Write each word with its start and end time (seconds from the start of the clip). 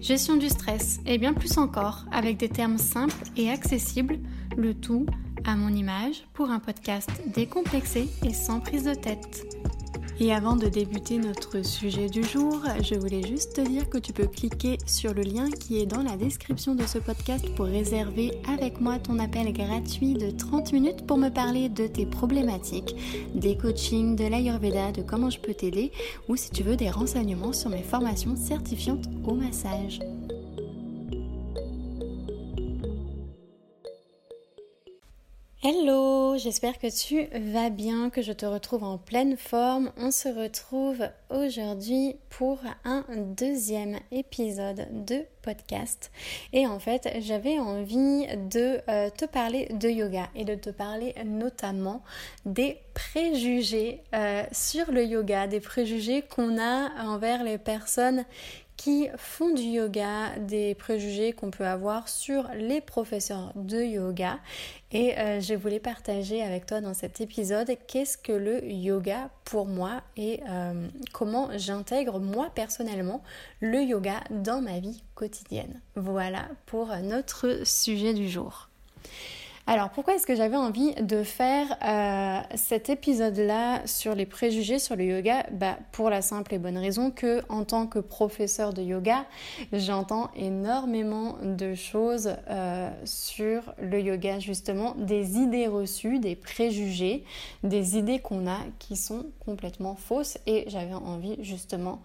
gestion 0.00 0.36
du 0.36 0.48
stress 0.48 1.00
et 1.06 1.18
bien 1.18 1.32
plus 1.32 1.58
encore 1.58 2.04
avec 2.12 2.36
des 2.36 2.48
termes 2.48 2.78
simples 2.78 3.14
et 3.36 3.50
accessibles, 3.50 4.18
le 4.56 4.74
tout 4.74 5.06
à 5.44 5.56
mon 5.56 5.68
image 5.68 6.26
pour 6.34 6.50
un 6.50 6.58
podcast 6.58 7.10
décomplexé 7.34 8.08
et 8.24 8.32
sans 8.32 8.60
prise 8.60 8.84
de 8.84 8.94
tête. 8.94 9.44
Et 10.18 10.32
avant 10.32 10.56
de 10.56 10.66
débuter 10.66 11.18
notre 11.18 11.62
sujet 11.62 12.08
du 12.08 12.24
jour, 12.24 12.62
je 12.82 12.94
voulais 12.94 13.22
juste 13.22 13.56
te 13.56 13.60
dire 13.60 13.90
que 13.90 13.98
tu 13.98 14.14
peux 14.14 14.26
cliquer 14.26 14.78
sur 14.86 15.12
le 15.12 15.20
lien 15.20 15.50
qui 15.50 15.78
est 15.78 15.84
dans 15.84 16.02
la 16.02 16.16
description 16.16 16.74
de 16.74 16.86
ce 16.86 16.98
podcast 16.98 17.46
pour 17.54 17.66
réserver 17.66 18.32
avec 18.48 18.80
moi 18.80 18.98
ton 18.98 19.18
appel 19.18 19.52
gratuit 19.52 20.14
de 20.14 20.30
30 20.30 20.72
minutes 20.72 21.06
pour 21.06 21.18
me 21.18 21.28
parler 21.28 21.68
de 21.68 21.86
tes 21.86 22.06
problématiques, 22.06 22.96
des 23.34 23.58
coachings, 23.58 24.16
de 24.16 24.24
l'Ayurveda, 24.24 24.90
de 24.92 25.02
comment 25.02 25.28
je 25.28 25.38
peux 25.38 25.54
t'aider 25.54 25.92
ou 26.28 26.36
si 26.36 26.50
tu 26.50 26.62
veux 26.62 26.76
des 26.76 26.90
renseignements 26.90 27.52
sur 27.52 27.68
mes 27.68 27.82
formations 27.82 28.36
certifiantes 28.36 29.04
au 29.24 29.34
massage. 29.34 30.00
Hello, 35.62 36.36
j'espère 36.36 36.78
que 36.78 36.94
tu 36.94 37.24
vas 37.52 37.70
bien, 37.70 38.10
que 38.10 38.20
je 38.20 38.32
te 38.32 38.44
retrouve 38.44 38.84
en 38.84 38.98
pleine 38.98 39.38
forme. 39.38 39.90
On 39.96 40.10
se 40.10 40.28
retrouve 40.28 41.08
aujourd'hui 41.30 42.16
pour 42.28 42.58
un 42.84 43.04
deuxième 43.16 43.98
épisode 44.12 44.86
de 45.06 45.24
podcast. 45.40 46.12
Et 46.52 46.66
en 46.66 46.78
fait, 46.78 47.08
j'avais 47.20 47.58
envie 47.58 48.26
de 48.50 48.80
euh, 48.90 49.08
te 49.08 49.24
parler 49.24 49.68
de 49.72 49.88
yoga 49.88 50.28
et 50.34 50.44
de 50.44 50.54
te 50.54 50.68
parler 50.68 51.14
notamment 51.24 52.02
des 52.44 52.76
préjugés 52.92 54.02
euh, 54.14 54.42
sur 54.52 54.92
le 54.92 55.04
yoga, 55.04 55.46
des 55.46 55.60
préjugés 55.60 56.20
qu'on 56.20 56.58
a 56.58 56.90
envers 57.02 57.42
les 57.42 57.56
personnes 57.56 58.26
qui 58.76 59.08
font 59.16 59.52
du 59.54 59.62
yoga, 59.62 60.36
des 60.38 60.74
préjugés 60.74 61.32
qu'on 61.32 61.50
peut 61.50 61.66
avoir 61.66 62.08
sur 62.08 62.48
les 62.54 62.80
professeurs 62.80 63.52
de 63.54 63.82
yoga. 63.82 64.38
Et 64.92 65.18
euh, 65.18 65.40
je 65.40 65.54
voulais 65.54 65.80
partager 65.80 66.42
avec 66.42 66.66
toi 66.66 66.80
dans 66.80 66.94
cet 66.94 67.20
épisode 67.20 67.70
qu'est-ce 67.86 68.18
que 68.18 68.32
le 68.32 68.64
yoga 68.64 69.30
pour 69.44 69.66
moi 69.66 70.02
et 70.16 70.40
euh, 70.48 70.86
comment 71.12 71.48
j'intègre 71.56 72.20
moi 72.20 72.50
personnellement 72.54 73.22
le 73.60 73.82
yoga 73.82 74.20
dans 74.30 74.60
ma 74.60 74.78
vie 74.78 75.02
quotidienne. 75.14 75.80
Voilà 75.96 76.48
pour 76.66 76.94
notre 76.96 77.66
sujet 77.66 78.14
du 78.14 78.28
jour. 78.28 78.68
Alors 79.68 79.90
pourquoi 79.90 80.14
est-ce 80.14 80.28
que 80.28 80.36
j'avais 80.36 80.56
envie 80.56 80.94
de 80.94 81.24
faire 81.24 81.76
euh, 81.82 82.40
cet 82.56 82.88
épisode-là 82.88 83.84
sur 83.84 84.14
les 84.14 84.24
préjugés 84.24 84.78
sur 84.78 84.94
le 84.94 85.02
yoga? 85.02 85.44
Bah, 85.50 85.76
Pour 85.90 86.08
la 86.08 86.22
simple 86.22 86.54
et 86.54 86.58
bonne 86.58 86.78
raison 86.78 87.10
que 87.10 87.42
en 87.48 87.64
tant 87.64 87.88
que 87.88 87.98
professeur 87.98 88.72
de 88.72 88.80
yoga, 88.80 89.26
j'entends 89.72 90.30
énormément 90.36 91.38
de 91.42 91.74
choses 91.74 92.36
euh, 92.48 92.92
sur 93.04 93.74
le 93.82 94.00
yoga 94.00 94.38
justement, 94.38 94.94
des 94.98 95.36
idées 95.36 95.66
reçues, 95.66 96.20
des 96.20 96.36
préjugés, 96.36 97.24
des 97.64 97.98
idées 97.98 98.20
qu'on 98.20 98.46
a 98.46 98.60
qui 98.78 98.94
sont 98.94 99.26
complètement 99.44 99.96
fausses. 99.96 100.38
Et 100.46 100.62
j'avais 100.68 100.94
envie 100.94 101.42
justement 101.42 102.02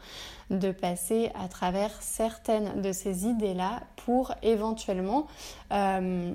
de 0.49 0.71
passer 0.71 1.29
à 1.39 1.47
travers 1.47 2.01
certaines 2.01 2.81
de 2.81 2.91
ces 2.91 3.27
idées-là 3.27 3.83
pour 3.97 4.33
éventuellement... 4.41 5.27
Euh, 5.71 6.33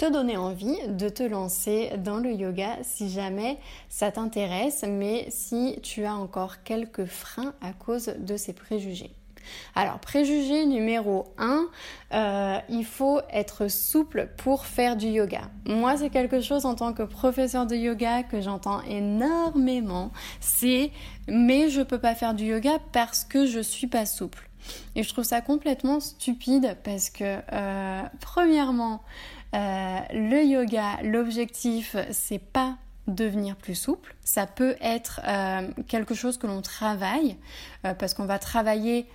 te 0.00 0.10
donner 0.10 0.38
envie 0.38 0.78
de 0.88 1.10
te 1.10 1.22
lancer 1.22 1.90
dans 1.98 2.16
le 2.16 2.32
yoga 2.32 2.78
si 2.80 3.10
jamais 3.10 3.58
ça 3.90 4.10
t'intéresse, 4.10 4.82
mais 4.88 5.26
si 5.28 5.78
tu 5.82 6.06
as 6.06 6.14
encore 6.14 6.62
quelques 6.62 7.04
freins 7.04 7.52
à 7.60 7.74
cause 7.74 8.14
de 8.18 8.38
ces 8.38 8.54
préjugés. 8.54 9.10
Alors, 9.74 9.98
préjugé 9.98 10.64
numéro 10.64 11.26
1, 11.36 11.66
euh, 12.14 12.58
il 12.70 12.86
faut 12.86 13.20
être 13.30 13.68
souple 13.68 14.30
pour 14.38 14.64
faire 14.64 14.96
du 14.96 15.08
yoga. 15.08 15.42
Moi, 15.66 15.98
c'est 15.98 16.08
quelque 16.08 16.40
chose 16.40 16.64
en 16.64 16.74
tant 16.74 16.94
que 16.94 17.02
professeur 17.02 17.66
de 17.66 17.76
yoga 17.76 18.22
que 18.22 18.40
j'entends 18.40 18.80
énormément. 18.84 20.12
C'est 20.40 20.92
mais 21.28 21.68
je 21.68 21.82
peux 21.82 21.98
pas 21.98 22.14
faire 22.14 22.32
du 22.32 22.46
yoga 22.46 22.78
parce 22.92 23.24
que 23.24 23.44
je 23.44 23.60
suis 23.60 23.86
pas 23.86 24.06
souple. 24.06 24.48
Et 24.94 25.02
je 25.02 25.08
trouve 25.10 25.24
ça 25.24 25.40
complètement 25.40 26.00
stupide 26.00 26.76
parce 26.84 27.10
que, 27.10 27.38
euh, 27.52 28.02
premièrement, 28.20 29.02
le 29.52 30.44
yoga, 30.44 31.02
l'objectif, 31.02 31.96
c'est 32.10 32.38
pas 32.38 32.76
devenir 33.14 33.56
plus 33.56 33.74
souple. 33.74 34.14
Ça 34.24 34.46
peut 34.46 34.76
être 34.80 35.20
euh, 35.26 35.68
quelque 35.88 36.14
chose 36.14 36.38
que 36.38 36.46
l'on 36.46 36.62
travaille 36.62 37.36
euh, 37.84 37.94
parce 37.94 38.14
qu'on 38.14 38.26
va 38.26 38.38
travailler. 38.38 39.06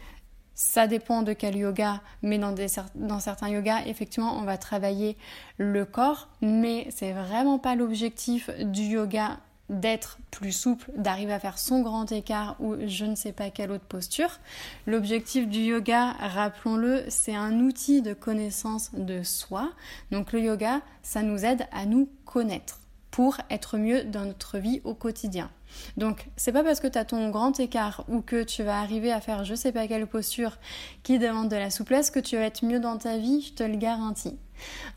Ça 0.53 0.87
dépend 0.87 1.21
de 1.21 1.33
quel 1.33 1.57
yoga, 1.57 2.01
mais 2.21 2.37
dans, 2.37 2.55
dans 2.95 3.19
certains 3.19 3.49
yogas, 3.49 3.81
effectivement, 3.87 4.37
on 4.37 4.43
va 4.43 4.57
travailler 4.57 5.17
le 5.57 5.83
corps, 5.83 6.29
mais 6.41 6.87
c'est 6.91 7.11
vraiment 7.11 7.59
pas 7.59 7.75
l'objectif 7.75 8.49
du 8.61 8.83
yoga 8.83 9.37
d'être 9.69 10.19
plus 10.31 10.51
souple, 10.51 10.91
d'arriver 10.95 11.33
à 11.33 11.39
faire 11.39 11.57
son 11.57 11.81
grand 11.81 12.11
écart 12.11 12.55
ou 12.59 12.75
je 12.85 13.05
ne 13.05 13.15
sais 13.15 13.31
pas 13.31 13.49
quelle 13.49 13.71
autre 13.71 13.85
posture. 13.85 14.39
L'objectif 14.85 15.47
du 15.47 15.59
yoga, 15.59 16.11
rappelons-le, 16.19 17.03
c'est 17.09 17.35
un 17.35 17.59
outil 17.59 18.01
de 18.01 18.13
connaissance 18.13 18.91
de 18.93 19.23
soi. 19.23 19.71
Donc 20.11 20.33
le 20.33 20.41
yoga, 20.41 20.81
ça 21.01 21.23
nous 21.23 21.45
aide 21.45 21.65
à 21.71 21.85
nous 21.85 22.09
connaître 22.25 22.79
pour 23.11 23.37
être 23.49 23.77
mieux 23.77 24.03
dans 24.03 24.25
notre 24.25 24.57
vie 24.57 24.81
au 24.83 24.93
quotidien. 24.93 25.49
Donc, 25.95 26.27
c'est 26.35 26.51
pas 26.51 26.63
parce 26.63 26.81
que 26.81 26.87
tu 26.87 26.97
as 26.97 27.05
ton 27.05 27.29
grand 27.29 27.57
écart 27.59 28.03
ou 28.09 28.21
que 28.21 28.43
tu 28.43 28.61
vas 28.61 28.79
arriver 28.79 29.11
à 29.11 29.21
faire 29.21 29.45
je 29.45 29.55
sais 29.55 29.71
pas 29.71 29.87
quelle 29.87 30.05
posture 30.05 30.57
qui 31.03 31.17
demande 31.17 31.49
de 31.49 31.55
la 31.55 31.69
souplesse 31.69 32.11
que 32.11 32.19
tu 32.19 32.35
vas 32.35 32.43
être 32.43 32.65
mieux 32.65 32.79
dans 32.79 32.97
ta 32.97 33.17
vie, 33.17 33.41
je 33.41 33.53
te 33.53 33.63
le 33.63 33.77
garantis. 33.77 34.37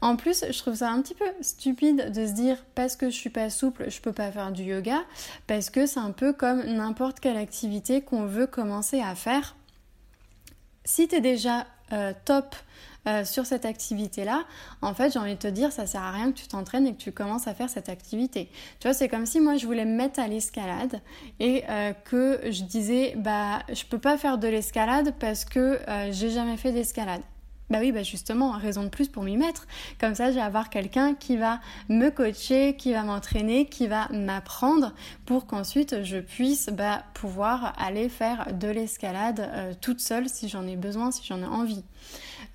En 0.00 0.16
plus, 0.16 0.44
je 0.50 0.58
trouve 0.58 0.76
ça 0.76 0.90
un 0.90 1.02
petit 1.02 1.14
peu 1.14 1.24
stupide 1.40 2.12
de 2.12 2.26
se 2.26 2.32
dire 2.32 2.56
parce 2.74 2.96
que 2.96 3.10
je 3.10 3.14
suis 3.14 3.30
pas 3.30 3.50
souple, 3.50 3.90
je 3.90 4.00
peux 4.00 4.12
pas 4.12 4.30
faire 4.30 4.52
du 4.52 4.62
yoga, 4.62 5.02
parce 5.46 5.70
que 5.70 5.86
c'est 5.86 6.00
un 6.00 6.12
peu 6.12 6.32
comme 6.32 6.62
n'importe 6.64 7.20
quelle 7.20 7.36
activité 7.36 8.00
qu'on 8.00 8.26
veut 8.26 8.46
commencer 8.46 9.00
à 9.00 9.14
faire. 9.14 9.56
Si 10.84 11.08
tu 11.08 11.16
es 11.16 11.20
déjà 11.20 11.66
euh, 11.92 12.12
top 12.24 12.54
euh, 13.06 13.24
sur 13.24 13.46
cette 13.46 13.64
activité-là, 13.64 14.44
en 14.82 14.94
fait, 14.94 15.12
j'ai 15.12 15.18
envie 15.18 15.34
de 15.34 15.38
te 15.38 15.48
dire, 15.48 15.72
ça 15.72 15.86
sert 15.86 16.02
à 16.02 16.12
rien 16.12 16.32
que 16.32 16.38
tu 16.38 16.46
t'entraînes 16.46 16.86
et 16.86 16.92
que 16.92 16.98
tu 16.98 17.12
commences 17.12 17.46
à 17.46 17.54
faire 17.54 17.70
cette 17.70 17.88
activité. 17.88 18.50
Tu 18.80 18.88
vois, 18.88 18.94
c'est 18.94 19.08
comme 19.08 19.26
si 19.26 19.40
moi 19.40 19.56
je 19.56 19.66
voulais 19.66 19.84
me 19.84 19.96
mettre 19.96 20.20
à 20.20 20.28
l'escalade 20.28 21.00
et 21.40 21.64
euh, 21.68 21.92
que 22.04 22.40
je 22.50 22.62
disais, 22.62 23.14
bah, 23.16 23.60
je 23.72 23.84
peux 23.84 23.98
pas 23.98 24.16
faire 24.16 24.38
de 24.38 24.48
l'escalade 24.48 25.14
parce 25.18 25.44
que 25.44 25.80
j'ai 26.10 26.30
jamais 26.30 26.56
fait 26.56 26.72
d'escalade. 26.72 27.22
Bah 27.70 27.78
oui, 27.80 27.92
bah 27.92 28.02
justement, 28.02 28.52
raison 28.52 28.82
de 28.82 28.88
plus 28.88 29.08
pour 29.08 29.22
m'y 29.24 29.36
mettre. 29.36 29.66
Comme 30.00 30.14
ça, 30.14 30.30
je 30.30 30.36
vais 30.36 30.42
avoir 30.42 30.70
quelqu'un 30.70 31.14
qui 31.14 31.36
va 31.36 31.60
me 31.90 32.08
coacher, 32.08 32.76
qui 32.76 32.92
va 32.92 33.02
m'entraîner, 33.02 33.66
qui 33.66 33.86
va 33.86 34.08
m'apprendre 34.10 34.94
pour 35.26 35.46
qu'ensuite 35.46 36.02
je 36.02 36.16
puisse 36.16 36.70
bah, 36.70 37.02
pouvoir 37.12 37.74
aller 37.78 38.08
faire 38.08 38.54
de 38.54 38.68
l'escalade 38.68 39.40
euh, 39.52 39.74
toute 39.80 40.00
seule 40.00 40.30
si 40.30 40.48
j'en 40.48 40.66
ai 40.66 40.76
besoin, 40.76 41.10
si 41.10 41.26
j'en 41.26 41.42
ai 41.42 41.46
envie. 41.46 41.84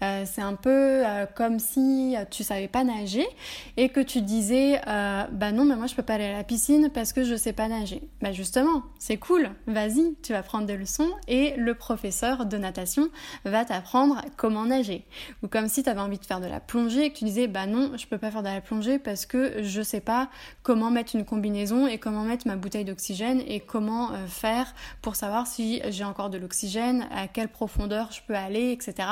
Euh, 0.01 0.23
c'est 0.25 0.41
un 0.41 0.55
peu 0.55 0.69
euh, 1.05 1.25
comme 1.33 1.59
si 1.59 2.15
tu 2.31 2.43
savais 2.43 2.67
pas 2.67 2.83
nager 2.83 3.25
et 3.77 3.89
que 3.89 3.99
tu 3.99 4.21
disais 4.21 4.81
bah 4.85 5.51
non 5.51 5.65
mais 5.65 5.75
moi 5.75 5.87
je 5.87 5.95
peux 5.95 6.03
pas 6.03 6.15
aller 6.15 6.25
à 6.25 6.37
la 6.37 6.43
piscine 6.43 6.89
parce 6.93 7.13
que 7.13 7.23
je 7.23 7.35
sais 7.35 7.53
pas 7.53 7.67
nager. 7.67 8.01
Bah 8.21 8.31
justement, 8.31 8.83
c'est 8.99 9.17
cool. 9.17 9.49
Vas-y, 9.67 10.15
tu 10.23 10.33
vas 10.33 10.43
prendre 10.43 10.65
des 10.65 10.77
leçons 10.77 11.09
et 11.27 11.53
le 11.57 11.73
professeur 11.75 12.45
de 12.45 12.57
natation 12.57 13.09
va 13.45 13.65
t'apprendre 13.65 14.21
comment 14.37 14.65
nager. 14.65 15.05
Ou 15.41 15.47
comme 15.47 15.67
si 15.67 15.83
tu 15.83 15.89
avais 15.89 15.99
envie 15.99 16.17
de 16.17 16.25
faire 16.25 16.41
de 16.41 16.47
la 16.47 16.59
plongée 16.59 17.05
et 17.05 17.09
que 17.11 17.17
tu 17.17 17.25
disais 17.25 17.47
bah 17.47 17.65
non, 17.65 17.91
je 17.97 18.07
peux 18.07 18.17
pas 18.17 18.31
faire 18.31 18.43
de 18.43 18.47
la 18.47 18.61
plongée 18.61 18.99
parce 18.99 19.25
que 19.25 19.63
je 19.63 19.81
sais 19.81 20.01
pas 20.01 20.29
comment 20.63 20.91
mettre 20.91 21.15
une 21.15 21.25
combinaison 21.25 21.87
et 21.87 21.97
comment 21.97 22.23
mettre 22.23 22.47
ma 22.47 22.55
bouteille 22.55 22.85
d'oxygène 22.85 23.41
et 23.47 23.59
comment 23.59 24.11
euh, 24.11 24.27
faire 24.27 24.73
pour 25.01 25.15
savoir 25.15 25.47
si 25.47 25.81
j'ai 25.89 26.03
encore 26.03 26.29
de 26.29 26.37
l'oxygène, 26.37 27.07
à 27.11 27.27
quelle 27.27 27.49
profondeur 27.49 28.11
je 28.11 28.21
peux 28.25 28.35
aller, 28.35 28.71
etc. 28.71 29.07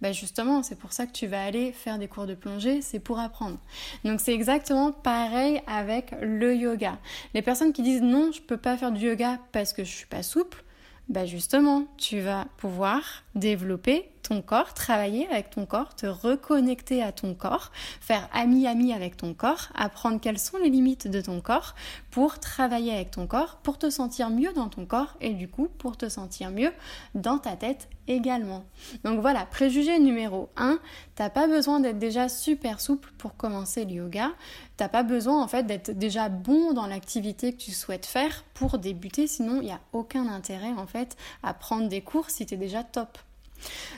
Bah 0.00 0.12
justement, 0.12 0.62
c'est 0.62 0.78
pour 0.78 0.92
ça 0.92 1.06
que 1.06 1.12
tu 1.12 1.26
vas 1.26 1.42
aller 1.42 1.72
faire 1.72 1.98
des 1.98 2.08
cours 2.08 2.26
de 2.26 2.34
plongée, 2.34 2.82
c'est 2.82 3.00
pour 3.00 3.18
apprendre. 3.18 3.58
Donc 4.04 4.20
c'est 4.20 4.34
exactement 4.34 4.92
pareil 4.92 5.60
avec 5.66 6.14
le 6.20 6.54
yoga. 6.54 6.98
Les 7.34 7.42
personnes 7.42 7.72
qui 7.72 7.82
disent 7.82 8.02
non, 8.02 8.30
je 8.32 8.40
peux 8.40 8.56
pas 8.56 8.76
faire 8.76 8.92
du 8.92 9.06
yoga 9.06 9.38
parce 9.52 9.72
que 9.72 9.84
je 9.84 9.90
suis 9.90 10.06
pas 10.06 10.22
souple, 10.22 10.64
bah 11.08 11.24
justement, 11.24 11.86
tu 11.96 12.20
vas 12.20 12.46
pouvoir 12.58 13.24
développer 13.34 14.10
ton 14.22 14.42
corps, 14.42 14.74
travailler 14.74 15.28
avec 15.28 15.50
ton 15.50 15.66
corps, 15.66 15.94
te 15.94 16.06
reconnecter 16.06 17.02
à 17.02 17.12
ton 17.12 17.34
corps, 17.34 17.72
faire 18.00 18.28
ami-ami 18.32 18.92
avec 18.92 19.16
ton 19.16 19.34
corps, 19.34 19.68
apprendre 19.74 20.20
quelles 20.20 20.38
sont 20.38 20.58
les 20.58 20.70
limites 20.70 21.08
de 21.08 21.20
ton 21.20 21.40
corps 21.40 21.74
pour 22.10 22.38
travailler 22.38 22.92
avec 22.92 23.10
ton 23.10 23.26
corps, 23.26 23.58
pour 23.62 23.78
te 23.78 23.90
sentir 23.90 24.30
mieux 24.30 24.52
dans 24.52 24.68
ton 24.68 24.86
corps 24.86 25.16
et 25.20 25.30
du 25.30 25.48
coup 25.48 25.68
pour 25.78 25.96
te 25.96 26.08
sentir 26.08 26.50
mieux 26.50 26.72
dans 27.14 27.38
ta 27.38 27.56
tête 27.56 27.88
également. 28.06 28.64
Donc 29.04 29.20
voilà, 29.20 29.44
préjugé 29.44 29.98
numéro 29.98 30.48
1, 30.56 30.78
t'as 31.14 31.30
pas 31.30 31.46
besoin 31.46 31.80
d'être 31.80 31.98
déjà 31.98 32.28
super 32.28 32.80
souple 32.80 33.10
pour 33.18 33.36
commencer 33.36 33.84
le 33.84 33.92
yoga. 33.92 34.30
T'as 34.76 34.88
pas 34.88 35.02
besoin 35.02 35.42
en 35.42 35.48
fait 35.48 35.64
d'être 35.64 35.90
déjà 35.90 36.28
bon 36.28 36.72
dans 36.72 36.86
l'activité 36.86 37.52
que 37.52 37.58
tu 37.58 37.72
souhaites 37.72 38.06
faire 38.06 38.44
pour 38.54 38.78
débuter, 38.78 39.26
sinon 39.26 39.60
il 39.60 39.66
n'y 39.66 39.72
a 39.72 39.80
aucun 39.92 40.28
intérêt 40.28 40.72
en 40.72 40.86
fait 40.86 41.16
à 41.42 41.52
prendre 41.54 41.88
des 41.88 42.00
cours 42.00 42.30
si 42.30 42.46
tu 42.46 42.54
es 42.54 42.56
déjà 42.56 42.82
top. 42.82 43.18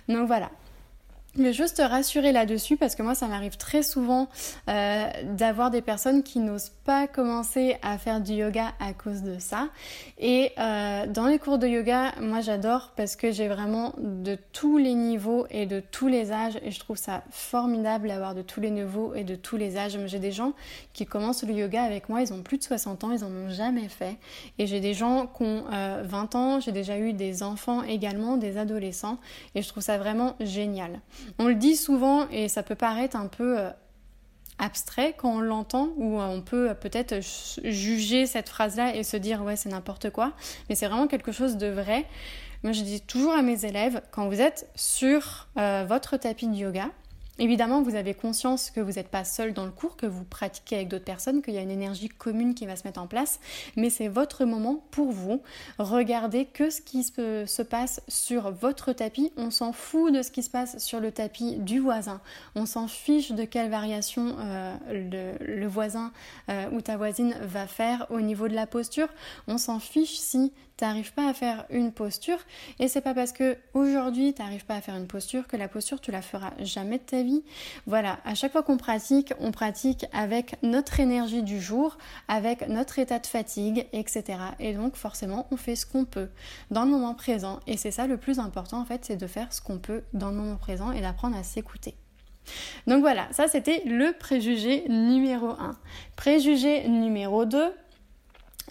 Donc 0.09 0.27
voilà, 0.27 0.51
je 1.39 1.53
juste 1.53 1.77
te 1.77 1.83
rassurer 1.83 2.33
là-dessus 2.33 2.77
parce 2.77 2.95
que 2.95 3.03
moi 3.03 3.15
ça 3.15 3.29
m'arrive 3.29 3.57
très 3.57 3.83
souvent 3.83 4.29
euh, 4.69 5.07
d'avoir 5.37 5.71
des 5.71 5.81
personnes 5.81 6.23
qui 6.23 6.41
n'osent 6.41 6.73
pas 6.85 7.07
commencer 7.07 7.77
à 7.83 7.99
faire 7.99 8.21
du 8.21 8.33
yoga 8.33 8.73
à 8.81 8.93
cause 8.93 9.23
de 9.23 9.39
ça. 9.39 9.69
Et 10.19 10.53
euh, 10.59 11.07
dans 11.07 11.27
les 11.27 11.39
cours 11.39 11.59
de 11.59 11.69
yoga, 11.69 12.13
moi 12.21 12.41
j'adore 12.41 12.93
parce 12.97 13.15
que 13.15 13.31
j'ai 13.31 13.47
vraiment 13.47 13.95
de 13.99 14.37
tous 14.53 14.77
les 14.77 14.95
niveaux 14.95 15.47
et 15.51 15.67
de 15.67 15.81
tous 15.81 16.09
les 16.09 16.33
âges 16.33 16.59
et 16.65 16.71
je 16.73 16.81
trouve 16.81 16.97
ça 16.97 17.23
formidable 17.31 18.09
d'avoir 18.09 18.35
de 18.35 18.43
tous 18.43 18.61
les 18.61 18.71
niveaux 18.71 19.15
et 19.15 19.23
de 19.23 19.37
tous 19.37 19.57
les 19.57 19.77
âges. 19.77 19.99
J'ai 20.07 20.19
des 20.19 20.33
gens 20.33 20.53
qui 20.95 21.07
commencent 21.07 21.45
le 21.45 21.55
yoga 21.55 21.83
avec 21.83 22.09
moi, 22.09 22.23
ils 22.23 22.33
ont 22.33 22.43
plus 22.43 22.59
de 22.59 22.65
60 22.65 23.05
ans, 23.05 23.13
ils 23.13 23.25
en 23.25 23.31
ont 23.31 23.51
jamais 23.51 23.89
fait. 23.89 24.17
Et 24.59 24.67
j'ai 24.67 24.81
des 24.81 24.95
gens 24.95 25.27
qui 25.27 25.45
ont 25.45 25.65
20 25.71 26.35
euh, 26.35 26.39
ans, 26.39 26.61
j'ai 26.61 26.73
déjà 26.73 26.99
eu 26.99 27.13
des 27.13 27.43
enfants 27.43 27.83
également, 27.83 28.37
des 28.37 28.59
adolescents 28.59 29.19
et 29.55 29.63
je 29.63 29.69
trouve 29.69 29.83
ça 29.83 29.97
vraiment 29.97 30.35
génial. 30.41 31.01
On 31.39 31.49
le 31.49 31.55
dit 31.55 31.77
souvent 31.77 32.29
et 32.31 32.49
ça 32.49 32.63
peut 32.63 32.75
paraître 32.75 33.17
un 33.17 33.27
peu 33.27 33.59
euh, 33.59 33.71
abstrait 34.59 35.15
quand 35.17 35.37
on 35.37 35.41
l'entend 35.41 35.91
ou 35.97 36.21
euh, 36.21 36.27
on 36.27 36.43
peut 36.43 36.75
peut-être 36.75 37.21
juger 37.65 38.27
cette 38.27 38.49
phrase-là 38.49 38.95
et 38.95 39.03
se 39.03 39.17
dire 39.17 39.43
ouais 39.43 39.57
c'est 39.57 39.71
n'importe 39.71 40.11
quoi, 40.11 40.33
mais 40.69 40.75
c'est 40.75 40.87
vraiment 40.87 41.07
quelque 41.07 41.33
chose 41.33 41.57
de 41.57 41.67
vrai. 41.67 42.07
Moi 42.63 42.73
je 42.73 42.83
dis 42.83 43.01
toujours 43.01 43.33
à 43.33 43.43
mes 43.43 43.65
élèves, 43.65 44.03
quand 44.11 44.29
vous 44.29 44.41
êtes 44.41 44.69
sur 44.75 45.49
euh, 45.57 45.85
votre 45.89 46.17
tapis 46.19 46.47
de 46.47 46.55
yoga, 46.55 46.91
Évidemment, 47.41 47.81
vous 47.81 47.95
avez 47.95 48.13
conscience 48.13 48.71
que 48.71 48.81
vous 48.81 48.93
n'êtes 48.93 49.09
pas 49.09 49.25
seul 49.25 49.55
dans 49.55 49.65
le 49.65 49.71
cours, 49.71 49.97
que 49.97 50.05
vous 50.05 50.25
pratiquez 50.25 50.77
avec 50.77 50.89
d'autres 50.89 51.07
personnes, 51.07 51.41
qu'il 51.41 51.55
y 51.55 51.59
a 51.59 51.63
une 51.63 51.71
énergie 51.71 52.11
commune 52.11 52.55
qui 52.55 52.67
va 52.67 52.77
se 52.77 52.87
mettre 52.87 53.01
en 53.01 53.07
place, 53.07 53.41
mais 53.77 53.89
c'est 53.89 54.09
votre 54.09 54.45
moment 54.45 54.85
pour 54.91 55.11
vous. 55.11 55.41
Regardez 55.79 56.45
que 56.45 56.69
ce 56.69 56.83
qui 56.83 57.03
se 57.03 57.63
passe 57.63 58.03
sur 58.09 58.51
votre 58.51 58.93
tapis. 58.93 59.33
On 59.39 59.51
s'en 59.51 59.73
fout 59.73 60.13
de 60.13 60.21
ce 60.21 60.31
qui 60.31 60.43
se 60.43 60.51
passe 60.51 60.77
sur 60.77 61.01
le 61.01 61.13
tapis 61.13 61.57
du 61.57 61.79
voisin. 61.79 62.21
On 62.57 62.67
s'en 62.67 62.89
fiche 62.89 63.33
de 63.33 63.45
quelle 63.45 63.71
variation 63.71 64.37
euh, 64.39 64.77
le, 65.41 65.67
voisin 65.67 66.13
euh, 66.51 66.69
ou 66.73 66.83
ta 66.83 66.99
voisine 66.99 67.35
va 67.41 67.67
faire 67.67 68.07
au 68.11 68.21
niveau 68.21 68.49
de 68.49 68.55
la 68.55 68.67
posture. 68.67 69.09
On 69.47 69.57
s'en 69.57 69.81
fiche 69.81 70.19
si 70.19 70.53
n'arrives 70.85 71.13
pas 71.13 71.29
à 71.29 71.35
faire 71.35 71.65
une 71.71 71.93
posture 71.93 72.39
et 72.79 72.89
c'est 72.89 73.01
pas 73.01 73.15
parce 73.15 73.33
que 73.33 73.57
aujourd'hui 73.75 74.35
tu 74.35 74.43
n'arrives 74.43 74.65
pas 74.65 74.77
à 74.77 74.81
faire 74.81 74.97
une 74.97 75.07
posture 75.07 75.47
que 75.47 75.57
la 75.57 75.69
posture 75.69 76.01
tu 76.01 76.11
la 76.11 76.23
feras 76.23 76.53
jamais 76.61 76.99
de 76.99 77.05
ta 77.05 77.23
vie. 77.23 77.30
Voilà, 77.87 78.19
à 78.25 78.35
chaque 78.35 78.53
fois 78.53 78.63
qu'on 78.63 78.77
pratique, 78.77 79.33
on 79.41 79.53
pratique 79.53 80.07
avec 80.13 80.57
notre 80.63 81.01
énergie 81.01 81.43
du 81.43 81.61
jour, 81.61 81.97
avec 82.29 82.69
notre 82.69 82.99
état 82.99 83.19
de 83.19 83.27
fatigue, 83.27 83.87
etc. 83.93 84.39
Et 84.59 84.75
donc 84.75 84.97
forcément 84.97 85.47
on 85.51 85.57
fait 85.57 85.77
ce 85.77 85.87
qu'on 85.87 86.05
peut 86.05 86.29
dans 86.71 86.85
le 86.85 86.91
moment 86.91 87.15
présent 87.15 87.61
et 87.67 87.77
c'est 87.77 87.91
ça 87.91 88.07
le 88.07 88.17
plus 88.17 88.39
important 88.39 88.81
en 88.81 88.85
fait, 88.85 89.05
c'est 89.05 89.17
de 89.17 89.27
faire 89.27 89.53
ce 89.53 89.61
qu'on 89.61 89.79
peut 89.79 90.03
dans 90.13 90.31
le 90.31 90.37
moment 90.37 90.57
présent 90.57 90.93
et 90.93 91.01
d'apprendre 91.01 91.37
à 91.37 91.43
s'écouter. 91.43 91.95
Donc 92.87 93.01
voilà, 93.01 93.29
ça 93.33 93.49
c'était 93.49 93.83
le 93.85 94.13
préjugé 94.13 94.85
numéro 94.89 95.51
1. 95.51 95.77
Préjugé 96.17 96.89
numéro 96.89 97.45
2, 97.45 97.73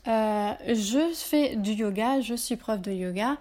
euh, 0.07 0.53
je 0.67 1.11
fais 1.13 1.55
du 1.55 1.71
yoga, 1.71 2.21
je 2.21 2.33
suis 2.33 2.55
prof 2.55 2.79
de 2.81 2.91
yoga, 2.91 3.37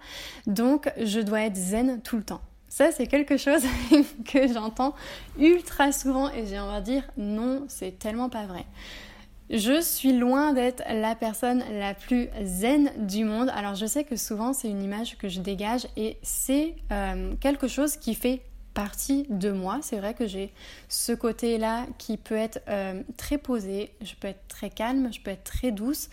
donc 0.47 0.91
je 0.97 1.19
dois 1.19 1.41
être 1.41 1.55
zen 1.55 2.01
tout 2.01 2.17
le 2.17 2.23
temps. 2.23 2.41
Ça, 2.69 2.91
c'est 2.91 3.07
quelque 3.07 3.37
chose 3.37 3.63
que 4.25 4.47
j'entends 4.47 4.93
ultra 5.39 5.91
souvent 5.91 6.31
et 6.31 6.45
j'ai 6.45 6.59
envie 6.59 6.79
de 6.79 6.85
dire 6.85 7.03
non, 7.17 7.65
c'est 7.67 7.97
tellement 7.97 8.29
pas 8.29 8.45
vrai. 8.45 8.65
Je 9.49 9.81
suis 9.81 10.13
loin 10.13 10.53
d'être 10.53 10.83
la 10.87 11.15
personne 11.15 11.63
la 11.71 11.95
plus 11.95 12.29
zen 12.43 12.91
du 12.97 13.25
monde. 13.25 13.49
Alors 13.55 13.73
je 13.73 13.87
sais 13.87 14.03
que 14.03 14.15
souvent 14.15 14.53
c'est 14.53 14.69
une 14.69 14.83
image 14.83 15.17
que 15.17 15.27
je 15.27 15.41
dégage 15.41 15.87
et 15.97 16.17
c'est 16.21 16.75
euh, 16.91 17.33
quelque 17.41 17.67
chose 17.67 17.97
qui 17.97 18.13
fait 18.13 18.43
partie 18.75 19.25
de 19.31 19.51
moi. 19.51 19.79
C'est 19.81 19.97
vrai 19.97 20.13
que 20.13 20.27
j'ai 20.27 20.53
ce 20.87 21.13
côté-là 21.13 21.87
qui 21.97 22.17
peut 22.17 22.35
être 22.35 22.59
euh, 22.69 23.01
très 23.17 23.39
posé, 23.39 23.91
je 24.01 24.13
peux 24.13 24.27
être 24.27 24.47
très 24.47 24.69
calme, 24.69 25.11
je 25.11 25.19
peux 25.19 25.31
être 25.31 25.43
très 25.43 25.71
douce, 25.71 26.09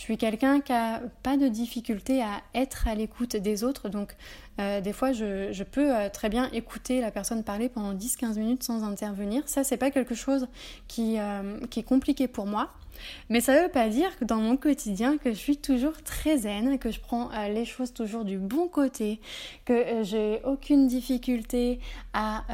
je 0.00 0.02
suis 0.02 0.16
quelqu'un 0.16 0.60
qui 0.60 0.72
a 0.72 1.02
pas 1.22 1.36
de 1.36 1.46
difficulté 1.46 2.22
à 2.22 2.40
être 2.54 2.88
à 2.88 2.94
l'écoute 2.94 3.36
des 3.36 3.64
autres, 3.64 3.88
donc 3.88 4.16
euh, 4.60 4.80
des 4.80 4.92
fois 4.92 5.12
je, 5.12 5.62
peux 5.62 5.94
euh, 5.94 6.08
très 6.10 6.28
bien 6.28 6.50
écouter 6.52 7.00
la 7.00 7.10
personne 7.10 7.42
parler 7.42 7.68
pendant 7.68 7.94
10-15 7.94 8.38
minutes 8.38 8.62
sans 8.62 8.84
intervenir. 8.84 9.42
Ça, 9.46 9.64
c'est 9.64 9.76
pas 9.76 9.90
quelque 9.90 10.14
chose 10.14 10.48
qui, 10.86 11.18
euh, 11.18 11.58
est 11.76 11.82
compliqué 11.82 12.28
pour 12.28 12.46
moi. 12.46 12.70
Mais 13.30 13.40
ça 13.40 13.56
ne 13.56 13.62
veut 13.62 13.70
pas 13.70 13.88
dire 13.88 14.14
que 14.18 14.26
dans 14.26 14.36
mon 14.36 14.58
quotidien, 14.58 15.16
que 15.16 15.30
je 15.30 15.36
suis 15.36 15.56
toujours 15.56 16.02
très 16.02 16.36
zen, 16.38 16.78
que 16.78 16.90
je 16.90 17.00
prends 17.00 17.30
les 17.48 17.64
choses 17.64 17.94
toujours 17.94 18.26
du 18.26 18.36
bon 18.36 18.68
côté, 18.68 19.20
que 19.64 20.02
j'ai 20.02 20.42
aucune 20.44 20.86
difficulté 20.86 21.80
à 22.12 22.44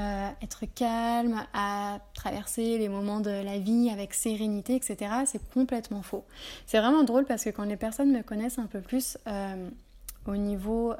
être 0.42 0.62
calme, 0.72 1.44
à 1.52 1.98
traverser 2.14 2.78
les 2.78 2.88
moments 2.88 3.18
de 3.18 3.30
la 3.30 3.58
vie 3.58 3.90
avec 3.90 4.14
sérénité, 4.14 4.76
etc. 4.76 5.10
C'est 5.24 5.42
complètement 5.52 6.02
faux. 6.02 6.24
C'est 6.66 6.78
vraiment 6.78 7.02
drôle 7.02 7.24
parce 7.24 7.42
que 7.42 7.50
quand 7.50 7.64
les 7.64 7.76
personnes 7.76 8.12
me 8.12 8.22
connaissent 8.22 8.60
un 8.60 8.66
peu 8.66 8.80
plus 8.80 9.18
au 10.28 10.36
niveau 10.36 10.94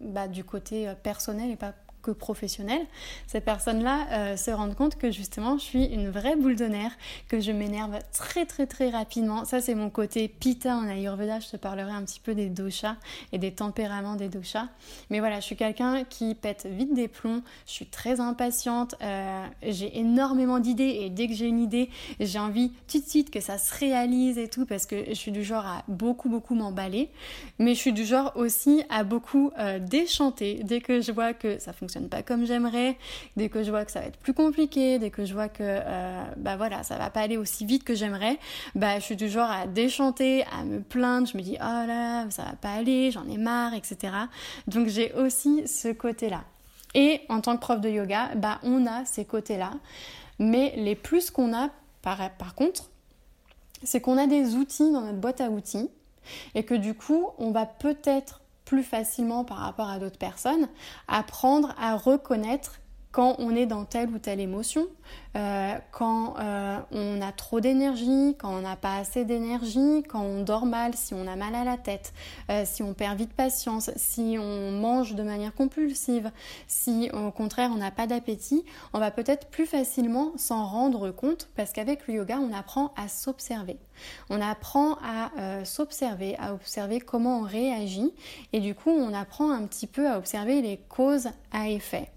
bah, 0.00 0.28
du 0.28 0.44
côté 0.44 0.92
personnel 1.02 1.50
et 1.50 1.56
pas 1.56 1.72
que 2.04 2.10
professionnel, 2.10 2.82
ces 3.26 3.40
personnes-là 3.40 4.06
euh, 4.12 4.36
se 4.36 4.50
rendent 4.50 4.74
compte 4.74 4.96
que 4.96 5.10
justement 5.10 5.56
je 5.58 5.64
suis 5.64 5.84
une 5.86 6.10
vraie 6.10 6.36
boule 6.36 6.54
de 6.54 6.66
nerfs, 6.66 6.96
que 7.28 7.40
je 7.40 7.50
m'énerve 7.50 7.98
très 8.12 8.44
très 8.44 8.66
très 8.66 8.90
rapidement. 8.90 9.44
Ça 9.44 9.60
c'est 9.60 9.74
mon 9.74 9.90
côté 9.90 10.28
pita 10.28 10.76
en 10.76 10.86
Ayurveda, 10.86 11.40
je 11.40 11.48
te 11.48 11.56
parlerai 11.56 11.92
un 11.92 12.02
petit 12.02 12.20
peu 12.20 12.34
des 12.34 12.50
doshas 12.50 12.96
et 13.32 13.38
des 13.38 13.52
tempéraments 13.52 14.16
des 14.16 14.28
doshas. 14.28 14.68
Mais 15.10 15.20
voilà, 15.20 15.40
je 15.40 15.46
suis 15.46 15.56
quelqu'un 15.56 16.04
qui 16.04 16.34
pète 16.34 16.66
vite 16.70 16.94
des 16.94 17.08
plombs, 17.08 17.42
je 17.66 17.72
suis 17.72 17.86
très 17.86 18.20
impatiente, 18.20 18.94
euh, 19.02 19.46
j'ai 19.62 19.98
énormément 19.98 20.58
d'idées 20.58 20.98
et 21.00 21.10
dès 21.10 21.26
que 21.26 21.34
j'ai 21.34 21.46
une 21.46 21.60
idée, 21.60 21.88
j'ai 22.20 22.38
envie 22.38 22.70
tout 22.86 23.00
de 23.00 23.08
suite 23.08 23.30
que 23.30 23.40
ça 23.40 23.56
se 23.56 23.74
réalise 23.78 24.36
et 24.36 24.48
tout 24.48 24.66
parce 24.66 24.84
que 24.84 25.04
je 25.08 25.14
suis 25.14 25.32
du 25.32 25.42
genre 25.42 25.64
à 25.64 25.84
beaucoup 25.88 26.28
beaucoup 26.28 26.54
m'emballer. 26.54 27.08
Mais 27.58 27.74
je 27.74 27.80
suis 27.80 27.92
du 27.94 28.04
genre 28.04 28.32
aussi 28.36 28.82
à 28.90 29.04
beaucoup 29.04 29.50
euh, 29.58 29.78
déchanter 29.78 30.60
dès 30.64 30.82
que 30.82 31.00
je 31.00 31.10
vois 31.10 31.32
que 31.32 31.58
ça 31.58 31.72
fonctionne 31.72 31.93
pas 32.02 32.22
comme 32.22 32.46
j'aimerais, 32.46 32.96
dès 33.36 33.48
que 33.48 33.62
je 33.62 33.70
vois 33.70 33.84
que 33.84 33.90
ça 33.90 34.00
va 34.00 34.06
être 34.06 34.18
plus 34.18 34.34
compliqué, 34.34 34.98
dès 34.98 35.10
que 35.10 35.24
je 35.24 35.34
vois 35.34 35.48
que 35.48 35.62
euh, 35.62 36.24
bah 36.36 36.56
voilà, 36.56 36.82
ça 36.82 36.96
va 36.98 37.10
pas 37.10 37.20
aller 37.20 37.36
aussi 37.36 37.64
vite 37.64 37.84
que 37.84 37.94
j'aimerais, 37.94 38.38
bah 38.74 38.98
je 38.98 39.04
suis 39.04 39.16
du 39.16 39.28
genre 39.28 39.50
à 39.50 39.66
déchanter, 39.66 40.44
à 40.52 40.64
me 40.64 40.80
plaindre, 40.80 41.26
je 41.26 41.36
me 41.36 41.42
dis 41.42 41.56
oh 41.60 41.86
là, 41.86 42.28
ça 42.30 42.44
va 42.44 42.52
pas 42.52 42.72
aller, 42.72 43.10
j'en 43.10 43.26
ai 43.28 43.38
marre, 43.38 43.74
etc. 43.74 44.12
Donc 44.66 44.88
j'ai 44.88 45.12
aussi 45.14 45.66
ce 45.66 45.88
côté-là. 45.92 46.44
Et 46.94 47.22
en 47.28 47.40
tant 47.40 47.56
que 47.56 47.60
prof 47.60 47.80
de 47.80 47.88
yoga, 47.88 48.34
bah 48.36 48.60
on 48.62 48.86
a 48.86 49.04
ces 49.04 49.24
côtés-là, 49.24 49.72
mais 50.38 50.74
les 50.76 50.94
plus 50.94 51.30
qu'on 51.30 51.52
a 51.54 51.70
par, 52.02 52.30
par 52.36 52.54
contre, 52.54 52.90
c'est 53.82 54.00
qu'on 54.00 54.18
a 54.18 54.26
des 54.26 54.54
outils 54.54 54.92
dans 54.92 55.00
notre 55.00 55.18
boîte 55.18 55.40
à 55.40 55.50
outils 55.50 55.90
et 56.54 56.64
que 56.64 56.74
du 56.74 56.94
coup, 56.94 57.28
on 57.38 57.50
va 57.50 57.66
peut-être 57.66 58.40
plus 58.64 58.82
facilement 58.82 59.44
par 59.44 59.58
rapport 59.58 59.88
à 59.88 59.98
d'autres 59.98 60.18
personnes, 60.18 60.68
apprendre 61.08 61.74
à 61.78 61.96
reconnaître 61.96 62.80
quand 63.14 63.36
on 63.38 63.54
est 63.54 63.66
dans 63.66 63.84
telle 63.84 64.10
ou 64.10 64.18
telle 64.18 64.40
émotion, 64.40 64.88
euh, 65.36 65.74
quand 65.92 66.34
euh, 66.40 66.80
on 66.90 67.22
a 67.22 67.30
trop 67.30 67.60
d'énergie, 67.60 68.34
quand 68.40 68.52
on 68.52 68.62
n'a 68.62 68.74
pas 68.74 68.96
assez 68.96 69.24
d'énergie, 69.24 70.02
quand 70.08 70.22
on 70.22 70.42
dort 70.42 70.66
mal, 70.66 70.94
si 70.96 71.14
on 71.14 71.28
a 71.28 71.36
mal 71.36 71.54
à 71.54 71.62
la 71.62 71.76
tête, 71.76 72.12
euh, 72.50 72.64
si 72.66 72.82
on 72.82 72.92
perd 72.92 73.16
vite 73.16 73.32
patience, 73.32 73.92
si 73.94 74.36
on 74.40 74.72
mange 74.72 75.14
de 75.14 75.22
manière 75.22 75.54
compulsive, 75.54 76.32
si 76.66 77.08
au 77.12 77.30
contraire 77.30 77.70
on 77.72 77.76
n'a 77.76 77.92
pas 77.92 78.08
d'appétit, 78.08 78.64
on 78.92 78.98
va 78.98 79.12
peut-être 79.12 79.46
plus 79.46 79.66
facilement 79.66 80.32
s'en 80.36 80.66
rendre 80.66 81.12
compte 81.12 81.48
parce 81.54 81.72
qu'avec 81.72 82.08
le 82.08 82.14
yoga 82.14 82.40
on 82.40 82.52
apprend 82.52 82.92
à 82.96 83.06
s'observer. 83.06 83.78
On 84.28 84.40
apprend 84.40 84.94
à 84.94 85.30
s'observer, 85.64 86.36
à 86.40 86.52
observer 86.52 86.98
comment 86.98 87.38
on 87.38 87.42
réagit 87.42 88.12
et 88.52 88.58
du 88.58 88.74
coup 88.74 88.90
on 88.90 89.14
apprend 89.14 89.52
un 89.52 89.68
petit 89.68 89.86
peu 89.86 90.10
à 90.10 90.18
observer 90.18 90.62
les 90.62 90.78
causes 90.88 91.28
à 91.52 91.68
effet. 91.68 92.10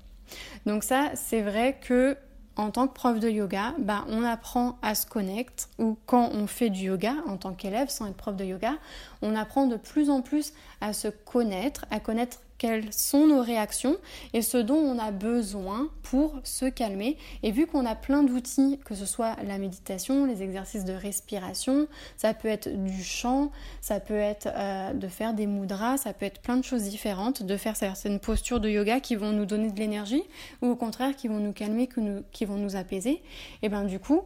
Donc 0.66 0.84
ça, 0.84 1.12
c'est 1.16 1.42
vrai 1.42 1.78
que 1.82 2.18
en 2.56 2.72
tant 2.72 2.88
que 2.88 2.94
prof 2.94 3.20
de 3.20 3.30
yoga, 3.30 3.76
bah, 3.78 4.06
on 4.10 4.24
apprend 4.24 4.80
à 4.82 4.96
se 4.96 5.06
connecter 5.06 5.66
ou 5.78 5.98
quand 6.08 6.32
on 6.34 6.48
fait 6.48 6.70
du 6.70 6.86
yoga 6.86 7.14
en 7.28 7.38
tant 7.38 7.54
qu'élève 7.54 7.90
sans 7.90 8.08
être 8.08 8.18
prof 8.18 8.36
de 8.36 8.46
yoga, 8.46 8.74
on 9.22 9.36
apprend 9.36 9.68
de 9.68 9.76
plus 9.76 10.10
en 10.10 10.22
plus 10.22 10.54
à 10.82 10.94
se 10.94 11.08
connaître, 11.08 11.86
à 11.92 12.00
connaître 12.00 12.40
quelles 12.58 12.92
sont 12.92 13.28
nos 13.28 13.42
réactions 13.42 13.98
et 14.34 14.42
ce 14.42 14.58
dont 14.58 14.76
on 14.76 14.98
a 14.98 15.12
besoin 15.12 15.90
pour 16.04 16.36
se 16.44 16.66
calmer. 16.66 17.18
Et 17.44 17.52
vu 17.52 17.68
qu'on 17.68 17.86
a 17.86 17.96
plein 17.96 18.24
d'outils, 18.24 18.80
que 18.86 18.96
ce 18.96 19.06
soit 19.06 19.36
la 19.46 19.58
méditation, 19.58 20.26
les 20.26 20.44
exercices 20.44 20.86
de 20.86 20.94
respiration, 20.94 21.88
ça 22.16 22.34
peut 22.34 22.48
être 22.48 22.70
du 22.70 23.04
chant, 23.04 23.52
ça 23.82 24.00
peut 24.00 24.14
être 24.14 24.48
euh, 24.48 24.94
de 24.94 25.08
faire 25.08 25.34
des 25.34 25.48
mudras, 25.48 25.98
ça 25.98 26.14
peut 26.14 26.26
être 26.26 26.42
plein 26.42 26.58
de 26.58 26.64
choses 26.64 26.84
différentes, 26.84 27.44
de 27.44 27.58
faire 27.58 27.76
certaines 27.76 28.20
postures 28.20 28.60
de 28.60 28.70
yoga 28.70 29.00
qui 29.00 29.16
vont 29.16 29.32
nous 29.32 29.46
donner 29.46 29.72
de 29.72 29.80
l'énergie 29.80 30.24
ou 30.62 30.68
au 30.68 30.76
contraire 30.76 31.16
qui 31.16 31.28
vont 31.28 31.40
nous 31.40 31.54
calmer, 31.54 31.90
qui 32.32 32.46
vont 32.46 32.58
nous 32.58 32.76
apaiser. 32.76 33.22
Et 33.62 33.70
bien 33.70 33.84
du 33.84 34.00
coup, 34.00 34.24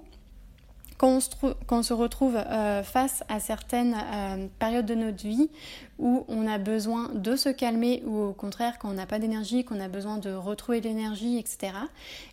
quand 1.02 1.18
on 1.72 1.82
se, 1.82 1.94
retrouve 1.94 2.36
euh, 2.36 2.84
face 2.84 3.24
à 3.28 3.40
certaines 3.40 3.96
euh, 3.96 4.46
périodes 4.60 4.86
de 4.86 4.94
notre 4.94 5.24
vie 5.24 5.50
où 5.98 6.26
on 6.28 6.46
a 6.46 6.60
besoin 6.60 7.10
de 7.16 7.36
se 7.36 7.50
calmer 7.50 8.04
ou 8.06 8.20
au 8.20 8.34
contraire 8.34 8.78
quand 8.78 8.90
on 8.90 8.94
n'a 8.94 9.08
pas 9.08 9.18
d'énergie, 9.18 9.66
qu'on 9.66 9.80
a 9.80 9.88
besoin 9.88 10.18
de 10.18 10.32
retrouver 10.32 10.80
de 10.80 10.88
l'énergie, 10.88 11.40
etc., 11.40 11.74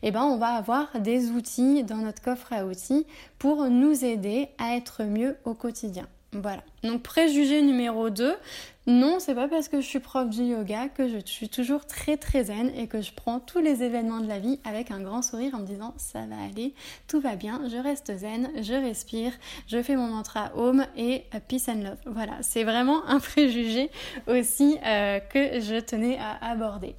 eh 0.02 0.10
ben 0.10 0.22
on 0.22 0.36
va 0.36 0.48
avoir 0.48 1.00
des 1.00 1.30
outils 1.30 1.82
dans 1.82 1.96
notre 1.96 2.20
coffre 2.20 2.52
à 2.52 2.66
outils 2.66 3.06
pour 3.38 3.64
nous 3.70 4.04
aider 4.04 4.48
à 4.58 4.76
être 4.76 5.02
mieux 5.02 5.38
au 5.46 5.54
quotidien. 5.54 6.06
Voilà. 6.32 6.62
Donc 6.82 7.02
préjugé 7.02 7.62
numéro 7.62 8.10
2, 8.10 8.36
non, 8.86 9.18
c'est 9.18 9.34
pas 9.34 9.48
parce 9.48 9.68
que 9.68 9.80
je 9.80 9.86
suis 9.86 9.98
prof 9.98 10.28
du 10.28 10.42
yoga 10.42 10.88
que 10.88 11.08
je 11.08 11.18
suis 11.24 11.48
toujours 11.48 11.86
très 11.86 12.18
très 12.18 12.44
zen 12.44 12.70
et 12.76 12.86
que 12.86 13.00
je 13.00 13.12
prends 13.12 13.40
tous 13.40 13.60
les 13.60 13.82
événements 13.82 14.20
de 14.20 14.28
la 14.28 14.38
vie 14.38 14.60
avec 14.64 14.90
un 14.90 15.00
grand 15.00 15.22
sourire 15.22 15.54
en 15.54 15.60
me 15.60 15.66
disant 15.66 15.94
ça 15.96 16.26
va 16.26 16.36
aller, 16.42 16.74
tout 17.06 17.18
va 17.20 17.34
bien, 17.34 17.62
je 17.70 17.78
reste 17.78 18.14
zen, 18.14 18.50
je 18.60 18.74
respire, 18.74 19.32
je 19.68 19.82
fais 19.82 19.96
mon 19.96 20.08
mantra 20.08 20.50
home 20.54 20.86
et 20.98 21.24
peace 21.48 21.68
and 21.68 21.82
love. 21.82 21.98
Voilà, 22.04 22.34
c'est 22.42 22.64
vraiment 22.64 23.06
un 23.06 23.20
préjugé 23.20 23.90
aussi 24.26 24.76
euh, 24.84 25.20
que 25.20 25.60
je 25.60 25.80
tenais 25.80 26.18
à 26.18 26.50
aborder. 26.50 26.94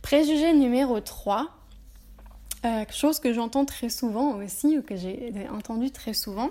Préjugé 0.00 0.52
numéro 0.52 1.00
3, 1.00 1.48
euh, 2.64 2.84
chose 2.90 3.18
que 3.18 3.32
j'entends 3.32 3.64
très 3.64 3.88
souvent 3.88 4.36
aussi 4.36 4.78
ou 4.78 4.82
que 4.82 4.94
j'ai 4.94 5.32
entendu 5.52 5.90
très 5.90 6.12
souvent, 6.12 6.50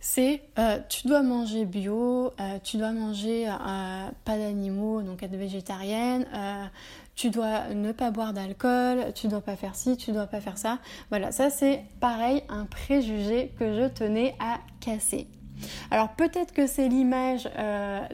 c'est 0.00 0.42
euh, 0.58 0.78
tu 0.88 1.08
dois 1.08 1.22
manger 1.22 1.64
bio, 1.64 2.32
euh, 2.40 2.58
tu 2.62 2.76
dois 2.76 2.92
manger 2.92 3.48
euh, 3.48 4.08
pas 4.24 4.38
d'animaux, 4.38 5.02
donc 5.02 5.22
être 5.22 5.34
végétarienne, 5.34 6.26
tu 7.14 7.30
dois 7.30 7.74
ne 7.74 7.90
pas 7.90 8.10
boire 8.10 8.32
d'alcool, 8.32 9.12
tu 9.14 9.26
dois 9.26 9.40
pas 9.40 9.56
faire 9.56 9.74
ci, 9.74 9.96
tu 9.96 10.12
dois 10.12 10.26
pas 10.26 10.40
faire 10.40 10.58
ça. 10.58 10.78
Voilà, 11.10 11.32
ça 11.32 11.50
c'est 11.50 11.82
pareil 12.00 12.42
un 12.48 12.64
préjugé 12.64 13.52
que 13.58 13.74
je 13.74 13.88
tenais 13.88 14.36
à 14.38 14.58
casser. 14.80 15.26
Alors 15.90 16.10
peut-être 16.10 16.52
que 16.52 16.68
c'est 16.68 16.88
l'image 16.88 17.50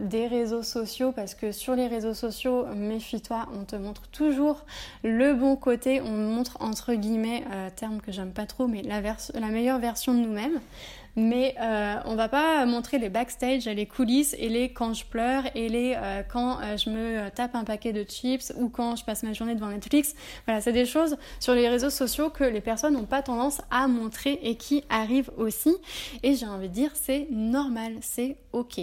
des 0.01 0.27
réseaux 0.27 0.63
sociaux 0.63 1.13
parce 1.13 1.35
que 1.35 1.53
sur 1.53 1.75
les 1.75 1.87
réseaux 1.87 2.15
sociaux, 2.15 2.65
méfie-toi, 2.75 3.47
on 3.53 3.65
te 3.65 3.77
montre 3.77 4.09
toujours 4.09 4.65
le 5.03 5.35
bon 5.35 5.55
côté, 5.55 6.01
on 6.01 6.17
montre 6.17 6.57
entre 6.61 6.95
guillemets, 6.95 7.45
terme 7.77 8.01
que 8.01 8.13
j'aime 8.13 8.33
pas 8.33 8.47
trop, 8.47 8.67
mais 8.67 8.81
la, 8.81 9.03
la 9.03 9.49
meilleure 9.49 9.79
version 9.79 10.15
de 10.15 10.21
nous-mêmes 10.21 10.59
mais 11.17 11.55
euh, 11.61 11.97
on 12.05 12.17
va 12.17 12.29
pas 12.29 12.65
montrer 12.67 12.99
les 12.99 13.09
backstage, 13.09 13.67
les 13.67 13.87
coulisses 13.87 14.35
et 14.39 14.49
les 14.49 14.73
quand 14.73 14.95
je 14.95 15.05
pleure 15.05 15.45
et 15.55 15.69
les 15.69 15.95
euh, 15.97 16.23
quand 16.23 16.61
euh, 16.61 16.77
je 16.77 16.91
me 16.91 17.29
tape 17.31 17.55
un 17.55 17.65
paquet 17.65 17.93
de 17.93 18.05
chips 18.05 18.53
ou 18.57 18.69
quand 18.69 18.97
je 18.97 19.05
passe 19.05 19.23
ma 19.23 19.33
journée 19.33 19.55
devant 19.55 19.69
Netflix. 19.69 20.15
Voilà, 20.47 20.61
c'est 20.61 20.73
des 20.73 20.87
choses 20.87 21.17
sur 21.41 21.55
les 21.55 21.69
réseaux 21.69 21.91
sociaux 21.91 22.31
que 22.31 22.45
les 22.45 22.61
personnes 22.61 22.95
n'ont 22.95 23.05
pas 23.05 23.23
tendance 23.23 23.61
à 23.71 23.87
montrer 23.87 24.39
et 24.43 24.57
qui 24.57 24.85
arrivent 24.89 25.31
aussi. 25.37 25.77
Et 26.23 26.35
j'ai 26.35 26.47
envie 26.47 26.69
de 26.69 26.75
dire, 26.75 26.91
c'est 26.95 27.29
normal, 27.31 27.95
c'est 28.01 28.37
ok. 28.53 28.81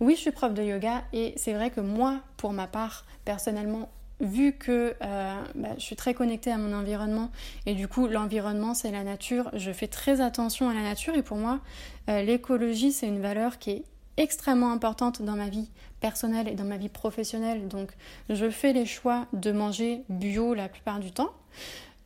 Oui, 0.00 0.14
je 0.14 0.20
suis 0.20 0.30
prof 0.30 0.54
de 0.54 0.62
yoga 0.62 1.02
et 1.12 1.34
c'est 1.36 1.52
vrai 1.52 1.70
que 1.70 1.80
moi, 1.80 2.20
pour 2.36 2.52
ma 2.52 2.68
part, 2.68 3.04
personnellement, 3.24 3.88
vu 4.20 4.52
que 4.52 4.94
euh, 5.02 5.42
bah, 5.54 5.68
je 5.76 5.82
suis 5.82 5.96
très 5.96 6.14
connectée 6.14 6.50
à 6.50 6.58
mon 6.58 6.72
environnement 6.72 7.30
et 7.66 7.74
du 7.74 7.88
coup 7.88 8.08
l'environnement 8.08 8.74
c'est 8.74 8.90
la 8.90 9.04
nature, 9.04 9.50
je 9.52 9.72
fais 9.72 9.86
très 9.86 10.20
attention 10.20 10.68
à 10.68 10.74
la 10.74 10.82
nature 10.82 11.14
et 11.14 11.22
pour 11.22 11.36
moi 11.36 11.60
euh, 12.08 12.22
l'écologie 12.22 12.92
c'est 12.92 13.06
une 13.06 13.20
valeur 13.20 13.58
qui 13.58 13.70
est 13.70 13.84
extrêmement 14.16 14.72
importante 14.72 15.22
dans 15.22 15.36
ma 15.36 15.48
vie 15.48 15.70
personnelle 16.00 16.48
et 16.48 16.54
dans 16.54 16.64
ma 16.64 16.76
vie 16.76 16.88
professionnelle. 16.88 17.68
Donc 17.68 17.92
je 18.28 18.50
fais 18.50 18.72
les 18.72 18.86
choix 18.86 19.26
de 19.32 19.52
manger 19.52 20.02
bio 20.08 20.54
la 20.54 20.68
plupart 20.68 20.98
du 20.98 21.12
temps. 21.12 21.30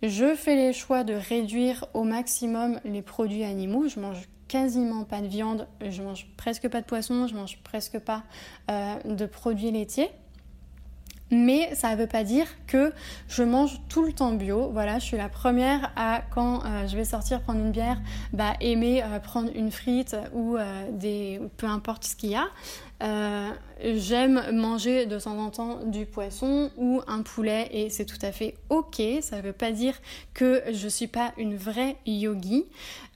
Je 0.02 0.35
fais 0.35 0.57
les 0.57 0.73
choix 0.73 1.04
de 1.04 1.14
réduire 1.14 1.87
au 1.95 2.04
maximum 2.04 2.81
les 2.85 3.02
produits 3.02 3.45
animaux. 3.45 3.88
Je 3.88 4.00
mange 4.00 4.28
quasiment 4.49 5.04
pas 5.04 5.23
de 5.23 5.28
viande, 5.28 5.66
je 5.81 6.02
mange 6.02 6.26
presque 6.37 6.69
pas 6.69 6.83
de 6.83 6.87
poisson, 6.87 7.26
je 7.26 7.35
mange 7.35 7.59
presque 7.62 7.99
pas 7.99 8.23
euh, 8.71 8.97
de 9.04 9.25
produits 9.25 9.71
laitiers. 9.71 10.11
Mais 11.32 11.74
ça 11.74 11.92
ne 11.92 11.96
veut 11.96 12.06
pas 12.06 12.24
dire 12.24 12.46
que 12.66 12.92
je 13.26 13.42
mange 13.42 13.80
tout 13.88 14.04
le 14.04 14.12
temps 14.12 14.32
bio. 14.32 14.68
Voilà, 14.70 14.98
je 14.98 15.04
suis 15.06 15.16
la 15.16 15.30
première 15.30 15.90
à, 15.96 16.20
quand 16.30 16.62
euh, 16.64 16.86
je 16.86 16.94
vais 16.94 17.06
sortir 17.06 17.40
prendre 17.40 17.60
une 17.60 17.72
bière, 17.72 17.98
bah, 18.34 18.52
aimer 18.60 19.02
euh, 19.02 19.18
prendre 19.18 19.50
une 19.54 19.70
frite 19.70 20.14
ou 20.34 20.58
euh, 20.58 20.90
des, 20.92 21.40
peu 21.56 21.66
importe 21.66 22.04
ce 22.04 22.16
qu'il 22.16 22.30
y 22.30 22.36
a. 22.36 22.48
J'aime 23.85 24.40
manger 24.52 25.06
de 25.06 25.18
temps 25.18 25.38
en 25.38 25.50
temps 25.50 25.80
du 25.85 26.06
poisson 26.06 26.71
ou 26.76 27.00
un 27.09 27.23
poulet 27.23 27.68
et 27.73 27.90
c'est 27.90 28.04
tout 28.04 28.18
à 28.23 28.30
fait 28.30 28.54
ok. 28.68 29.02
Ça 29.23 29.38
ne 29.38 29.42
veut 29.42 29.52
pas 29.52 29.73
dire 29.73 29.94
que 30.35 30.62
je 30.71 30.85
ne 30.85 30.88
suis 30.88 31.09
pas 31.09 31.32
une 31.37 31.56
vraie 31.56 31.97
yogi. 32.06 32.64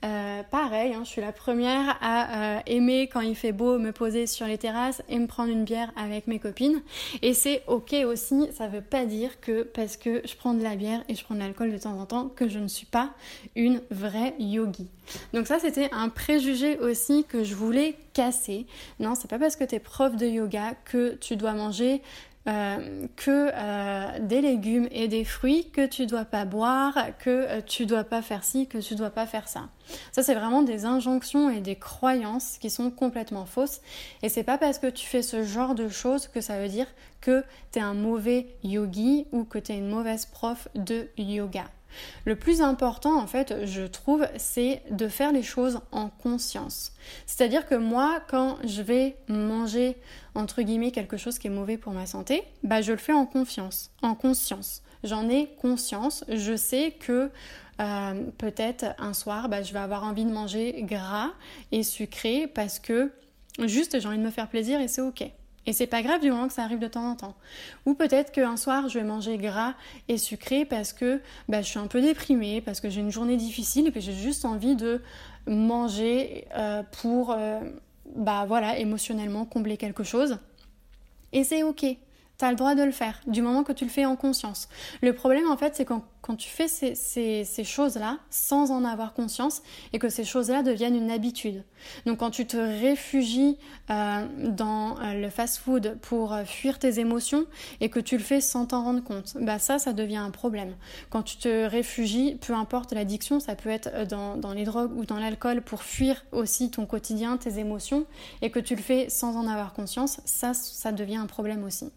Euh, 0.05 0.43
pareil, 0.43 0.93
hein, 0.93 1.01
je 1.03 1.09
suis 1.09 1.21
la 1.21 1.31
première 1.31 1.97
à 2.01 2.57
euh, 2.57 2.59
aimer 2.67 3.09
quand 3.11 3.21
il 3.21 3.35
fait 3.35 3.53
beau 3.53 3.79
me 3.79 3.91
poser 3.91 4.27
sur 4.27 4.45
les 4.45 4.57
terrasses 4.57 5.01
et 5.09 5.17
me 5.17 5.25
prendre 5.25 5.51
une 5.51 5.63
bière 5.63 5.91
avec 5.95 6.27
mes 6.27 6.37
copines. 6.39 6.81
Et 7.21 7.33
c'est 7.33 7.63
ok 7.67 7.95
aussi, 8.05 8.47
ça 8.51 8.67
veut 8.67 8.81
pas 8.81 9.05
dire 9.05 9.39
que 9.39 9.63
parce 9.63 9.95
que 9.95 10.21
je 10.25 10.35
prends 10.35 10.53
de 10.53 10.61
la 10.61 10.75
bière 10.75 11.01
et 11.07 11.15
je 11.15 11.23
prends 11.23 11.33
de 11.33 11.39
l'alcool 11.39 11.71
de 11.71 11.77
temps 11.77 11.97
en 11.97 12.05
temps 12.05 12.27
que 12.27 12.49
je 12.49 12.59
ne 12.59 12.67
suis 12.67 12.85
pas 12.85 13.11
une 13.55 13.81
vraie 13.89 14.35
yogi. 14.37 14.87
Donc 15.33 15.47
ça 15.47 15.57
c'était 15.59 15.89
un 15.93 16.09
préjugé 16.09 16.77
aussi 16.79 17.23
que 17.23 17.43
je 17.43 17.55
voulais 17.55 17.95
casser. 18.13 18.65
Non, 18.99 19.15
c'est 19.15 19.29
pas 19.29 19.39
parce 19.39 19.55
que 19.55 19.63
tu 19.63 19.76
es 19.77 19.79
prof 19.79 20.15
de 20.15 20.25
yoga 20.25 20.73
que 20.85 21.15
tu 21.15 21.35
dois 21.35 21.53
manger 21.53 22.01
euh, 22.47 23.07
que 23.17 23.49
euh, 23.53 24.19
des 24.21 24.39
légumes 24.39 24.87
et 24.91 25.09
des 25.09 25.25
fruits, 25.25 25.69
que 25.69 25.85
tu 25.85 26.05
dois 26.05 26.23
pas 26.23 26.45
boire, 26.45 26.97
que 27.19 27.29
euh, 27.29 27.61
tu 27.65 27.85
dois 27.85 28.05
pas 28.05 28.21
faire 28.21 28.45
ci, 28.45 28.67
que 28.67 28.77
tu 28.77 28.95
dois 28.95 29.09
pas 29.09 29.25
faire 29.25 29.49
ça. 29.49 29.67
Ça 30.13 30.23
c'est 30.23 30.33
vraiment 30.33 30.63
des 30.63 30.85
injonctions 30.85 31.49
et 31.49 31.59
des 31.59 31.75
croyances 31.75 32.57
qui 32.59 32.69
sont 32.69 32.89
complètement 32.89 33.45
fausses 33.45 33.81
et 34.23 34.29
c'est 34.29 34.43
pas 34.43 34.57
parce 34.57 34.79
que 34.79 34.87
tu 34.87 35.05
fais 35.05 35.21
ce 35.21 35.43
genre 35.43 35.75
de 35.75 35.89
choses 35.89 36.27
que 36.29 36.39
ça 36.39 36.57
veut 36.57 36.69
dire 36.69 36.87
que 37.19 37.43
tu 37.73 37.79
es 37.79 37.81
un 37.81 37.93
mauvais 37.93 38.47
yogi 38.63 39.27
ou 39.33 39.43
que 39.43 39.59
tu 39.59 39.73
es 39.73 39.77
une 39.77 39.89
mauvaise 39.89 40.25
prof 40.25 40.69
de 40.75 41.09
yoga. 41.17 41.65
Le 42.25 42.35
plus 42.35 42.61
important, 42.61 43.17
en 43.19 43.27
fait, 43.27 43.65
je 43.65 43.83
trouve, 43.83 44.27
c'est 44.37 44.81
de 44.91 45.07
faire 45.07 45.31
les 45.31 45.43
choses 45.43 45.79
en 45.91 46.09
conscience. 46.09 46.93
C'est-à-dire 47.25 47.65
que 47.65 47.75
moi, 47.75 48.21
quand 48.29 48.57
je 48.65 48.81
vais 48.81 49.17
manger, 49.27 49.97
entre 50.35 50.61
guillemets, 50.61 50.91
quelque 50.91 51.17
chose 51.17 51.39
qui 51.39 51.47
est 51.47 51.51
mauvais 51.51 51.77
pour 51.77 51.93
ma 51.93 52.05
santé, 52.05 52.43
bah, 52.63 52.81
je 52.81 52.91
le 52.91 52.97
fais 52.97 53.13
en 53.13 53.25
confiance, 53.25 53.91
en 54.01 54.15
conscience. 54.15 54.83
J'en 55.03 55.29
ai 55.29 55.47
conscience. 55.61 56.23
Je 56.27 56.55
sais 56.55 56.95
que 56.99 57.29
euh, 57.79 58.23
peut-être 58.37 58.85
un 58.97 59.13
soir, 59.13 59.49
bah, 59.49 59.61
je 59.61 59.73
vais 59.73 59.79
avoir 59.79 60.03
envie 60.03 60.25
de 60.25 60.31
manger 60.31 60.75
gras 60.83 61.31
et 61.71 61.83
sucré 61.83 62.47
parce 62.47 62.79
que 62.79 63.11
juste 63.65 63.99
j'ai 63.99 64.07
envie 64.07 64.17
de 64.17 64.23
me 64.23 64.31
faire 64.31 64.47
plaisir 64.47 64.79
et 64.81 64.87
c'est 64.87 65.01
ok. 65.01 65.23
Et 65.67 65.73
c'est 65.73 65.85
pas 65.85 66.01
grave 66.01 66.21
du 66.21 66.31
moment 66.31 66.47
que 66.47 66.53
ça 66.53 66.63
arrive 66.63 66.79
de 66.79 66.87
temps 66.87 67.11
en 67.11 67.15
temps. 67.15 67.35
Ou 67.85 67.93
peut-être 67.93 68.31
qu'un 68.31 68.55
soir, 68.55 68.87
je 68.87 68.97
vais 68.97 69.05
manger 69.05 69.37
gras 69.37 69.73
et 70.07 70.17
sucré 70.17 70.63
parce 70.63 70.93
que 70.93 71.21
bah, 71.49 71.61
je 71.61 71.67
suis 71.67 71.77
un 71.77 71.87
peu 71.87 72.01
déprimée, 72.01 72.61
parce 72.61 72.79
que 72.79 72.89
j'ai 72.89 73.01
une 73.01 73.11
journée 73.11 73.35
difficile 73.35 73.87
et 73.87 73.91
que 73.91 73.99
j'ai 73.99 74.13
juste 74.13 74.45
envie 74.45 74.77
de 74.77 75.01
manger 75.45 76.47
euh, 76.55 76.83
pour, 77.01 77.31
euh, 77.31 77.59
bah 78.15 78.45
voilà, 78.47 78.79
émotionnellement 78.79 79.43
combler 79.45 79.75
quelque 79.75 80.03
chose. 80.03 80.39
Et 81.33 81.43
c'est 81.43 81.63
ok. 81.63 81.85
Tu 82.39 82.45
as 82.45 82.51
le 82.51 82.55
droit 82.55 82.75
de 82.75 82.83
le 82.83 82.91
faire, 82.91 83.19
du 83.25 83.41
moment 83.41 83.63
que 83.63 83.71
tu 83.71 83.83
le 83.83 83.89
fais 83.89 84.05
en 84.05 84.15
conscience. 84.15 84.69
Le 85.01 85.11
problème, 85.13 85.49
en 85.49 85.57
fait, 85.57 85.75
c'est 85.75 85.85
quand, 85.85 86.03
quand, 86.21 86.35
tu 86.35 86.49
fais 86.49 86.67
ces, 86.67 86.93
ces, 86.93 87.43
ces 87.43 87.63
choses-là 87.63 88.19
sans 88.29 88.69
en 88.69 88.85
avoir 88.85 89.15
conscience 89.15 89.63
et 89.91 89.97
que 89.97 90.07
ces 90.07 90.23
choses-là 90.23 90.61
deviennent 90.61 90.95
une 90.95 91.09
habitude. 91.09 91.63
Donc, 92.05 92.19
quand 92.19 92.29
tu 92.29 92.45
te 92.45 92.57
réfugies 92.57 93.57
euh, 93.89 94.27
dans 94.37 94.99
euh, 94.99 95.13
le 95.19 95.31
fast-food 95.31 95.97
pour 96.03 96.31
euh, 96.31 96.43
fuir 96.43 96.77
tes 96.77 96.99
émotions 96.99 97.45
et 97.81 97.89
que 97.89 97.99
tu 97.99 98.17
le 98.17 98.23
fais 98.23 98.39
sans 98.39 98.67
t'en 98.67 98.83
rendre 98.83 99.03
compte, 99.03 99.35
bah 99.41 99.57
ça, 99.57 99.79
ça 99.79 99.93
devient 99.93 100.17
un 100.17 100.29
problème. 100.29 100.75
Quand 101.09 101.23
tu 101.23 101.37
te 101.37 101.65
réfugies, 101.65 102.35
peu 102.35 102.53
importe 102.53 102.93
l'addiction, 102.93 103.39
ça 103.39 103.55
peut 103.55 103.71
être 103.71 104.05
dans, 104.07 104.37
dans 104.37 104.53
les 104.53 104.63
drogues 104.63 104.95
ou 104.95 105.05
dans 105.05 105.17
l'alcool 105.17 105.63
pour 105.63 105.81
fuir 105.81 106.23
aussi 106.31 106.69
ton 106.69 106.85
quotidien, 106.85 107.37
tes 107.37 107.57
émotions, 107.57 108.05
et 108.43 108.51
que 108.51 108.59
tu 108.59 108.75
le 108.75 108.81
fais 108.83 109.09
sans 109.09 109.35
en 109.37 109.47
avoir 109.47 109.73
conscience, 109.73 110.21
ça, 110.25 110.53
ça 110.53 110.91
devient 110.91 111.15
un 111.15 111.25
problème 111.25 111.63
aussi. 111.63 111.91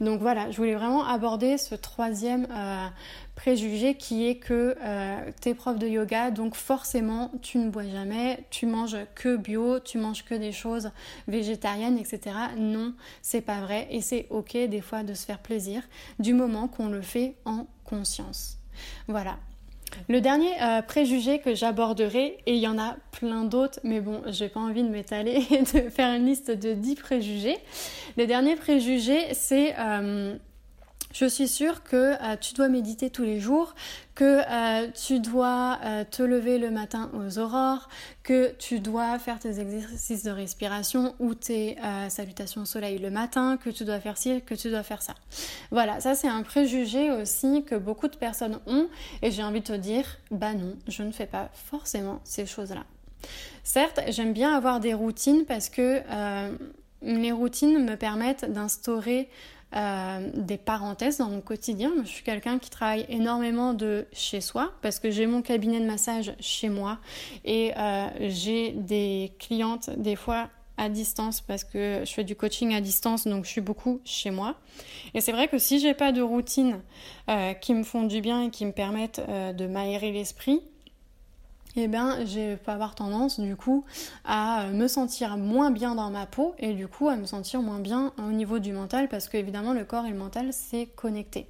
Donc 0.00 0.20
voilà, 0.20 0.50
je 0.50 0.56
voulais 0.56 0.74
vraiment 0.74 1.04
aborder 1.06 1.58
ce 1.58 1.74
troisième 1.74 2.46
euh, 2.50 2.86
préjugé 3.34 3.94
qui 3.94 4.26
est 4.26 4.36
que 4.36 4.76
euh, 4.82 5.30
tu 5.40 5.54
prof 5.54 5.78
de 5.78 5.86
yoga, 5.86 6.30
donc 6.30 6.54
forcément 6.54 7.30
tu 7.42 7.58
ne 7.58 7.70
bois 7.70 7.86
jamais, 7.86 8.44
tu 8.50 8.66
manges 8.66 8.96
que 9.14 9.36
bio, 9.36 9.80
tu 9.80 9.98
manges 9.98 10.24
que 10.24 10.34
des 10.34 10.52
choses 10.52 10.90
végétariennes, 11.28 11.98
etc. 11.98 12.36
Non, 12.56 12.94
c'est 13.22 13.40
pas 13.40 13.60
vrai 13.60 13.88
et 13.90 14.00
c'est 14.00 14.26
ok 14.30 14.52
des 14.52 14.80
fois 14.80 15.02
de 15.02 15.14
se 15.14 15.24
faire 15.24 15.38
plaisir 15.38 15.82
du 16.18 16.34
moment 16.34 16.68
qu'on 16.68 16.88
le 16.88 17.02
fait 17.02 17.36
en 17.44 17.66
conscience. 17.84 18.58
Voilà, 19.08 19.36
le 20.08 20.20
dernier 20.20 20.50
euh, 20.62 20.82
préjugé 20.82 21.38
que 21.38 21.54
j'aborderai, 21.54 22.38
et 22.46 22.54
il 22.54 22.60
y 22.60 22.68
en 22.68 22.78
a 22.78 22.96
plein 23.12 23.44
d'autres, 23.44 23.80
mais 23.84 24.00
bon, 24.00 24.22
j'ai 24.26 24.48
pas 24.48 24.60
envie 24.60 24.82
de 24.82 24.88
m'étaler 24.88 25.44
et 25.50 25.62
de 25.62 25.90
faire 25.90 26.14
une 26.14 26.26
liste 26.26 26.50
de 26.50 26.72
10 26.72 26.96
préjugés. 26.96 27.58
Le 28.16 28.26
dernier 28.26 28.56
préjugé, 28.56 29.32
c'est 29.32 29.74
euh, 29.78 30.36
je 31.12 31.26
suis 31.26 31.48
sûre 31.48 31.82
que 31.82 32.14
euh, 32.14 32.36
tu 32.40 32.54
dois 32.54 32.68
méditer 32.68 33.10
tous 33.10 33.22
les 33.22 33.40
jours, 33.40 33.74
que 34.14 34.40
euh, 34.40 34.88
tu 34.90 35.20
dois 35.20 35.78
euh, 35.84 36.04
te 36.10 36.22
lever 36.22 36.58
le 36.58 36.70
matin 36.70 37.10
aux 37.14 37.38
aurores, 37.38 37.88
que 38.22 38.54
tu 38.58 38.80
dois 38.80 39.18
faire 39.18 39.38
tes 39.38 39.60
exercices 39.60 40.22
de 40.22 40.30
respiration 40.30 41.14
ou 41.18 41.34
tes 41.34 41.76
salutations 42.08 42.62
au 42.62 42.64
soleil 42.64 42.98
le 42.98 43.10
matin, 43.10 43.56
que 43.56 43.70
tu 43.70 43.84
dois 43.84 44.00
faire 44.00 44.16
ci, 44.16 44.42
que 44.42 44.54
tu 44.54 44.70
dois 44.70 44.82
faire 44.82 45.02
ça. 45.02 45.14
Voilà, 45.70 46.00
ça 46.00 46.14
c'est 46.14 46.28
un 46.28 46.42
préjugé 46.42 47.10
aussi 47.10 47.64
que 47.64 47.74
beaucoup 47.74 48.08
de 48.08 48.16
personnes 48.16 48.58
ont 48.66 48.88
et 49.22 49.30
j'ai 49.30 49.42
envie 49.42 49.60
de 49.60 49.66
te 49.66 49.72
dire, 49.72 50.04
bah 50.30 50.54
non, 50.54 50.76
je 50.86 51.02
ne 51.02 51.12
fais 51.12 51.26
pas 51.26 51.50
forcément 51.52 52.20
ces 52.24 52.46
choses-là. 52.46 52.84
Certes, 53.64 54.00
j'aime 54.08 54.32
bien 54.32 54.54
avoir 54.54 54.80
des 54.80 54.94
routines 54.94 55.44
parce 55.46 55.68
que 55.68 56.00
les 57.02 57.32
routines 57.32 57.84
me 57.84 57.96
permettent 57.96 58.50
d'instaurer 58.50 59.28
euh, 59.74 60.28
des 60.34 60.58
parenthèses 60.58 61.18
dans 61.18 61.28
mon 61.28 61.40
quotidien. 61.40 61.92
Je 62.04 62.08
suis 62.08 62.22
quelqu'un 62.22 62.58
qui 62.58 62.68
travaille 62.68 63.06
énormément 63.08 63.72
de 63.72 64.06
chez 64.12 64.42
soi 64.42 64.72
parce 64.82 64.98
que 64.98 65.10
j'ai 65.10 65.26
mon 65.26 65.40
cabinet 65.40 65.80
de 65.80 65.86
massage 65.86 66.34
chez 66.40 66.68
moi 66.68 66.98
et 67.44 67.72
euh, 67.78 68.08
j'ai 68.20 68.72
des 68.72 69.32
clientes 69.38 69.88
des 69.96 70.14
fois 70.14 70.50
à 70.76 70.88
distance 70.88 71.40
parce 71.40 71.64
que 71.64 72.02
je 72.04 72.12
fais 72.12 72.24
du 72.24 72.36
coaching 72.36 72.74
à 72.74 72.80
distance 72.80 73.26
donc 73.26 73.44
je 73.44 73.50
suis 73.50 73.60
beaucoup 73.60 74.00
chez 74.04 74.30
moi 74.30 74.56
et 75.14 75.20
c'est 75.20 75.32
vrai 75.32 75.48
que 75.48 75.58
si 75.58 75.80
j'ai 75.80 75.94
pas 75.94 76.12
de 76.12 76.22
routine 76.22 76.80
euh, 77.30 77.52
qui 77.54 77.74
me 77.74 77.82
font 77.82 78.02
du 78.02 78.20
bien 78.20 78.42
et 78.42 78.50
qui 78.50 78.66
me 78.66 78.72
permettent 78.72 79.20
de 79.28 79.66
m'aérer 79.66 80.12
l'esprit 80.12 80.60
eh 81.76 81.88
bien, 81.88 82.24
je 82.26 82.56
peux 82.56 82.70
avoir 82.70 82.94
tendance 82.94 83.40
du 83.40 83.56
coup 83.56 83.84
à 84.24 84.66
me 84.72 84.88
sentir 84.88 85.36
moins 85.38 85.70
bien 85.70 85.94
dans 85.94 86.10
ma 86.10 86.26
peau 86.26 86.54
et 86.58 86.74
du 86.74 86.86
coup 86.88 87.08
à 87.08 87.16
me 87.16 87.24
sentir 87.24 87.62
moins 87.62 87.78
bien 87.78 88.12
au 88.18 88.30
niveau 88.32 88.58
du 88.58 88.72
mental 88.72 89.08
parce 89.08 89.28
que 89.28 89.36
évidemment 89.36 89.72
le 89.72 89.84
corps 89.84 90.04
et 90.04 90.10
le 90.10 90.18
mental 90.18 90.52
c'est 90.52 90.86
connecté. 90.86 91.46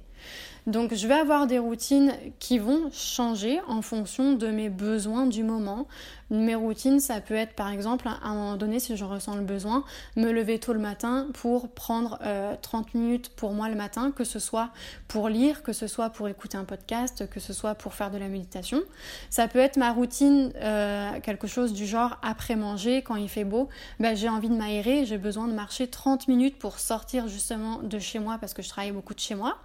Donc 0.65 0.93
je 0.93 1.07
vais 1.07 1.13
avoir 1.13 1.45
des 1.45 1.59
routines 1.59 2.13
qui 2.39 2.57
vont 2.57 2.89
changer 2.91 3.59
en 3.67 3.81
fonction 3.81 4.33
de 4.33 4.47
mes 4.47 4.69
besoins 4.69 5.25
du 5.25 5.43
moment. 5.43 5.87
Mes 6.29 6.55
routines, 6.55 6.99
ça 6.99 7.19
peut 7.21 7.35
être 7.35 7.53
par 7.53 7.69
exemple 7.69 8.07
à 8.07 8.17
un 8.23 8.33
moment 8.33 8.55
donné, 8.55 8.79
si 8.79 8.95
je 8.95 9.03
ressens 9.03 9.35
le 9.35 9.43
besoin, 9.43 9.83
me 10.15 10.31
lever 10.31 10.57
tôt 10.57 10.73
le 10.73 10.79
matin 10.79 11.27
pour 11.33 11.69
prendre 11.69 12.17
30 12.61 12.87
euh, 12.87 12.97
minutes 12.97 13.29
pour 13.35 13.51
moi 13.51 13.69
le 13.69 13.75
matin, 13.75 14.11
que 14.11 14.23
ce 14.23 14.39
soit 14.39 14.69
pour 15.07 15.29
lire, 15.29 15.63
que 15.63 15.73
ce 15.73 15.85
soit 15.85 16.09
pour 16.09 16.29
écouter 16.29 16.57
un 16.57 16.63
podcast, 16.63 17.29
que 17.29 17.39
ce 17.39 17.53
soit 17.53 17.75
pour 17.75 17.93
faire 17.93 18.09
de 18.09 18.17
la 18.17 18.29
méditation. 18.29 18.81
Ça 19.29 19.47
peut 19.47 19.59
être 19.59 19.77
ma 19.77 19.91
routine, 19.91 20.53
euh, 20.55 21.19
quelque 21.19 21.45
chose 21.45 21.73
du 21.73 21.85
genre 21.85 22.17
après 22.23 22.55
manger, 22.55 23.03
quand 23.03 23.15
il 23.15 23.29
fait 23.29 23.43
beau, 23.43 23.69
ben, 23.99 24.15
j'ai 24.15 24.29
envie 24.29 24.49
de 24.49 24.55
m'aérer, 24.55 25.05
j'ai 25.05 25.17
besoin 25.17 25.47
de 25.47 25.53
marcher 25.53 25.87
30 25.87 26.27
minutes 26.29 26.57
pour 26.57 26.79
sortir 26.79 27.27
justement 27.27 27.79
de 27.83 27.99
chez 27.99 28.19
moi 28.19 28.37
parce 28.39 28.53
que 28.53 28.63
je 28.63 28.69
travaille 28.69 28.91
beaucoup 28.91 29.13
de 29.13 29.19
chez 29.19 29.35
moi. 29.35 29.57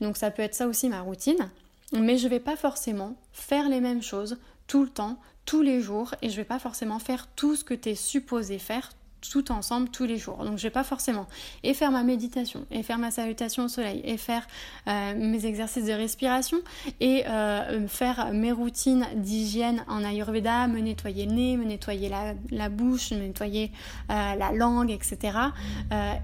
Donc 0.00 0.16
ça 0.16 0.30
être 0.42 0.54
ça 0.54 0.68
aussi 0.68 0.88
ma 0.88 1.00
routine. 1.00 1.50
Mais 1.92 2.18
je 2.18 2.28
vais 2.28 2.40
pas 2.40 2.56
forcément 2.56 3.16
faire 3.32 3.68
les 3.68 3.80
mêmes 3.80 4.02
choses 4.02 4.38
tout 4.66 4.82
le 4.82 4.90
temps, 4.90 5.18
tous 5.46 5.62
les 5.62 5.80
jours, 5.80 6.14
et 6.20 6.28
je 6.28 6.36
vais 6.36 6.44
pas 6.44 6.58
forcément 6.58 6.98
faire 6.98 7.26
tout 7.34 7.56
ce 7.56 7.64
que 7.64 7.74
tu 7.74 7.90
es 7.90 7.94
supposé 7.94 8.58
faire 8.58 8.90
tout 9.20 9.52
ensemble 9.52 9.88
tous 9.88 10.04
les 10.04 10.16
jours. 10.16 10.44
Donc 10.44 10.58
je 10.58 10.62
vais 10.62 10.70
pas 10.70 10.84
forcément 10.84 11.26
et 11.62 11.74
faire 11.74 11.90
ma 11.90 12.02
méditation, 12.02 12.66
et 12.70 12.82
faire 12.82 12.98
ma 12.98 13.10
salutation 13.10 13.64
au 13.64 13.68
soleil, 13.68 14.00
et 14.04 14.16
faire 14.16 14.46
euh, 14.86 15.14
mes 15.16 15.46
exercices 15.46 15.86
de 15.86 15.92
respiration, 15.92 16.58
et 17.00 17.26
euh, 17.26 17.86
faire 17.88 18.32
mes 18.32 18.52
routines 18.52 19.06
d'hygiène 19.16 19.84
en 19.88 20.04
Ayurveda, 20.04 20.68
me 20.68 20.80
nettoyer 20.80 21.26
le 21.26 21.32
nez, 21.32 21.56
me 21.56 21.64
nettoyer 21.64 22.10
la, 22.50 22.68
bouche, 22.68 23.10
me 23.12 23.18
nettoyer 23.18 23.72
euh, 24.10 24.34
la 24.34 24.52
langue, 24.52 24.90
etc. 24.90 25.38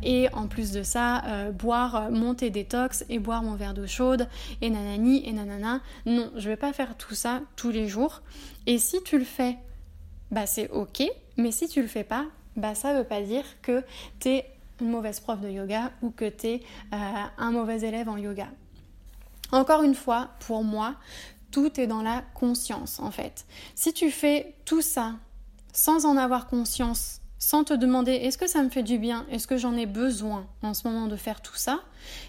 et 0.03 0.29
en 0.33 0.47
plus 0.47 0.73
de 0.73 0.83
ça, 0.83 1.23
boire 1.53 2.11
mon 2.11 2.35
thé 2.35 2.51
détox 2.51 3.05
et 3.09 3.19
boire 3.19 3.43
mon 3.43 3.55
verre 3.55 3.75
d'eau 3.75 3.87
chaude, 3.87 4.29
et 4.61 4.71
nanani, 4.71 5.27
et 5.29 5.33
nanana. 5.33 5.81
Non, 6.07 6.31
je 6.37 6.49
vais 6.49 6.57
pas 6.57 6.73
faire 6.73 6.97
tout 6.97 7.15
ça 7.15 7.41
tous 7.57 7.71
les 7.71 7.89
jours. 7.89 8.23
Et 8.67 8.79
si 8.79 9.03
tu 9.03 9.19
le 9.19 9.25
fais, 9.25 9.59
bah 10.31 10.47
c'est 10.47 10.71
ok, 10.71 11.03
mais 11.37 11.51
si 11.51 11.69
tu 11.69 11.83
le 11.83 11.89
fais 11.89 12.05
pas, 12.05 12.27
bah 12.57 12.75
ça 12.75 12.95
veut 12.95 13.05
pas 13.05 13.21
dire 13.21 13.45
que 13.63 13.85
tu 14.21 14.29
es 14.29 14.51
une 14.81 14.91
mauvaise 14.91 15.21
prof 15.21 15.41
de 15.41 15.49
yoga 15.49 15.93
ou 16.03 16.11
que 16.11 16.29
tu 16.29 16.47
es 16.47 16.63
euh, 16.93 16.97
un 17.39 17.51
mauvais 17.51 17.81
élève 17.83 18.09
en 18.09 18.17
yoga. 18.17 18.49
Encore 19.53 19.83
une 19.83 19.95
fois, 19.95 20.31
pour 20.41 20.65
moi, 20.65 20.97
tout 21.51 21.81
est 21.81 21.87
dans 21.87 22.03
la 22.03 22.23
conscience 22.35 22.99
en 23.01 23.11
fait. 23.11 23.47
Si 23.75 23.93
tu 23.93 24.11
fais 24.11 24.55
tout 24.65 24.83
ça 24.83 25.15
sans 25.73 26.07
en 26.07 26.17
avoir 26.17 26.47
conscience, 26.47 27.21
sans 27.39 27.65
te 27.65 27.75
demander 27.75 28.13
est-ce 28.13 28.39
que 28.39 28.47
ça 28.47 28.63
me 28.63 28.71
fait 28.71 28.83
du 28.83 28.99
bien, 28.99 29.27
est-ce 29.31 29.47
que 29.47 29.57
j'en 29.57 29.77
ai 29.77 29.87
besoin 29.87 30.47
en 30.63 30.73
ce 30.75 30.89
moment 30.89 31.07
de 31.07 31.17
faire 31.17 31.43
tout 31.43 31.57
ça, 31.57 31.81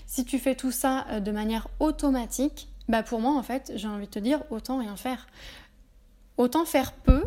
si 0.07 0.25
tu 0.25 0.39
fais 0.39 0.55
tout 0.55 0.71
ça 0.71 1.05
euh, 1.09 1.19
de 1.19 1.31
manière 1.31 1.67
automatique, 1.79 2.67
bah 2.89 3.01
pour 3.01 3.19
moi 3.19 3.33
en 3.33 3.43
fait, 3.43 3.71
j'ai 3.75 3.87
envie 3.87 4.05
de 4.05 4.11
te 4.11 4.19
dire 4.19 4.41
autant 4.49 4.77
rien 4.77 4.95
faire. 4.95 5.27
Autant 6.37 6.65
faire 6.65 6.91
peu 6.91 7.23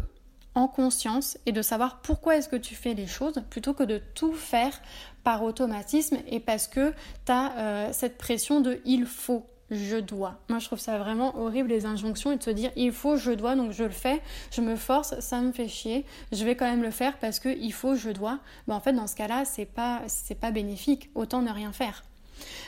en 0.58 0.66
conscience 0.66 1.38
et 1.46 1.52
de 1.52 1.62
savoir 1.62 2.00
pourquoi 2.02 2.36
est-ce 2.36 2.48
que 2.48 2.56
tu 2.56 2.74
fais 2.74 2.92
les 2.92 3.06
choses 3.06 3.40
plutôt 3.48 3.74
que 3.74 3.84
de 3.84 4.02
tout 4.14 4.32
faire 4.32 4.80
par 5.22 5.44
automatisme 5.44 6.18
et 6.26 6.40
parce 6.40 6.66
que 6.66 6.92
tu 7.26 7.32
as 7.32 7.56
euh, 7.56 7.88
cette 7.92 8.18
pression 8.18 8.60
de 8.60 8.80
il 8.84 9.06
faut, 9.06 9.46
je 9.70 9.96
dois. 9.96 10.40
Moi 10.48 10.58
je 10.58 10.66
trouve 10.66 10.80
ça 10.80 10.98
vraiment 10.98 11.38
horrible 11.38 11.68
les 11.68 11.86
injonctions 11.86 12.32
et 12.32 12.36
de 12.36 12.42
se 12.42 12.50
dire 12.50 12.72
il 12.74 12.90
faut, 12.90 13.16
je 13.16 13.30
dois, 13.30 13.54
donc 13.54 13.70
je 13.70 13.84
le 13.84 13.90
fais, 13.90 14.20
je 14.50 14.60
me 14.60 14.74
force, 14.74 15.18
ça 15.20 15.40
me 15.40 15.52
fait 15.52 15.68
chier, 15.68 16.04
je 16.32 16.44
vais 16.44 16.56
quand 16.56 16.68
même 16.68 16.82
le 16.82 16.90
faire 16.90 17.18
parce 17.18 17.38
que 17.38 17.48
il 17.48 17.72
faut, 17.72 17.94
je 17.94 18.10
dois. 18.10 18.40
Mais 18.66 18.74
en 18.74 18.80
fait 18.80 18.92
dans 18.92 19.06
ce 19.06 19.14
cas-là 19.14 19.44
c'est 19.44 19.66
pas, 19.66 20.02
c'est 20.08 20.40
pas 20.40 20.50
bénéfique, 20.50 21.08
autant 21.14 21.40
ne 21.40 21.52
rien 21.52 21.72
faire. 21.72 22.02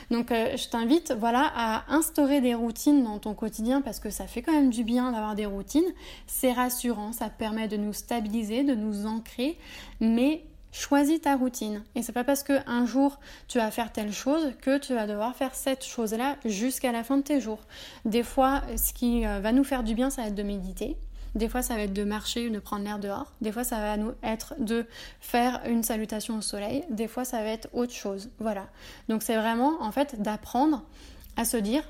Donc 0.09 0.31
euh, 0.31 0.55
je 0.57 0.67
t'invite 0.69 1.13
voilà 1.17 1.51
à 1.55 1.93
instaurer 1.93 2.41
des 2.41 2.53
routines 2.53 3.03
dans 3.03 3.19
ton 3.19 3.33
quotidien 3.33 3.81
parce 3.81 3.99
que 3.99 4.09
ça 4.09 4.27
fait 4.27 4.41
quand 4.41 4.53
même 4.53 4.69
du 4.69 4.83
bien 4.83 5.11
d'avoir 5.11 5.35
des 5.35 5.45
routines. 5.45 5.93
C'est 6.27 6.51
rassurant, 6.51 7.11
ça 7.13 7.29
permet 7.29 7.67
de 7.67 7.77
nous 7.77 7.93
stabiliser, 7.93 8.63
de 8.63 8.75
nous 8.75 9.05
ancrer, 9.05 9.57
mais 9.99 10.43
Choisis 10.73 11.19
ta 11.19 11.35
routine. 11.35 11.83
Et 11.95 12.01
c'est 12.01 12.13
pas 12.13 12.23
parce 12.23 12.43
que 12.43 12.53
un 12.65 12.85
jour 12.85 13.19
tu 13.49 13.57
vas 13.57 13.71
faire 13.71 13.91
telle 13.91 14.13
chose 14.13 14.53
que 14.61 14.77
tu 14.77 14.93
vas 14.93 15.05
devoir 15.05 15.35
faire 15.35 15.53
cette 15.53 15.83
chose-là 15.83 16.37
jusqu'à 16.45 16.93
la 16.93 17.03
fin 17.03 17.17
de 17.17 17.23
tes 17.23 17.41
jours. 17.41 17.59
Des 18.05 18.23
fois, 18.23 18.61
ce 18.77 18.93
qui 18.93 19.25
euh, 19.25 19.41
va 19.41 19.51
nous 19.51 19.65
faire 19.65 19.83
du 19.83 19.95
bien, 19.95 20.09
ça 20.09 20.21
va 20.21 20.29
être 20.29 20.35
de 20.35 20.43
méditer. 20.43 20.95
Des 21.35 21.47
fois, 21.47 21.61
ça 21.61 21.75
va 21.75 21.81
être 21.81 21.93
de 21.93 22.03
marcher 22.03 22.47
ou 22.47 22.51
de 22.51 22.59
prendre 22.59 22.83
l'air 22.83 22.99
dehors. 22.99 23.31
Des 23.41 23.51
fois, 23.51 23.63
ça 23.63 23.79
va 23.79 23.97
nous 23.97 24.13
être 24.23 24.53
de 24.59 24.85
faire 25.19 25.61
une 25.65 25.83
salutation 25.83 26.37
au 26.37 26.41
soleil. 26.41 26.83
Des 26.89 27.07
fois, 27.07 27.23
ça 27.23 27.41
va 27.41 27.49
être 27.49 27.69
autre 27.73 27.93
chose. 27.93 28.29
Voilà. 28.39 28.67
Donc, 29.07 29.23
c'est 29.23 29.37
vraiment, 29.37 29.81
en 29.81 29.91
fait, 29.91 30.21
d'apprendre 30.21 30.83
à 31.37 31.45
se 31.45 31.57
dire 31.57 31.83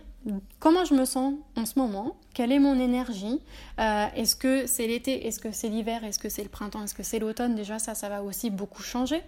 comment 0.60 0.86
je 0.86 0.94
me 0.94 1.06
sens 1.06 1.34
en 1.56 1.66
ce 1.66 1.80
moment, 1.80 2.16
quelle 2.34 2.52
est 2.52 2.60
mon 2.60 2.80
énergie, 2.80 3.42
euh, 3.80 4.06
est-ce 4.16 4.36
que 4.36 4.68
c'est 4.68 4.88
l'été, 4.88 5.28
est-ce 5.28 5.40
que 5.40 5.52
c'est 5.52 5.68
l'hiver, 5.68 6.04
est-ce 6.04 6.20
que 6.20 6.30
c'est 6.30 6.44
le 6.44 6.50
printemps, 6.50 6.84
est-ce 6.84 6.94
que 6.94 7.04
c'est 7.04 7.20
l'automne, 7.20 7.56
déjà 7.56 7.80
ça, 7.80 7.96
ça 7.96 8.10
va 8.10 8.24
aussi 8.24 8.50
beaucoup 8.50 8.84
changer, 8.84 9.22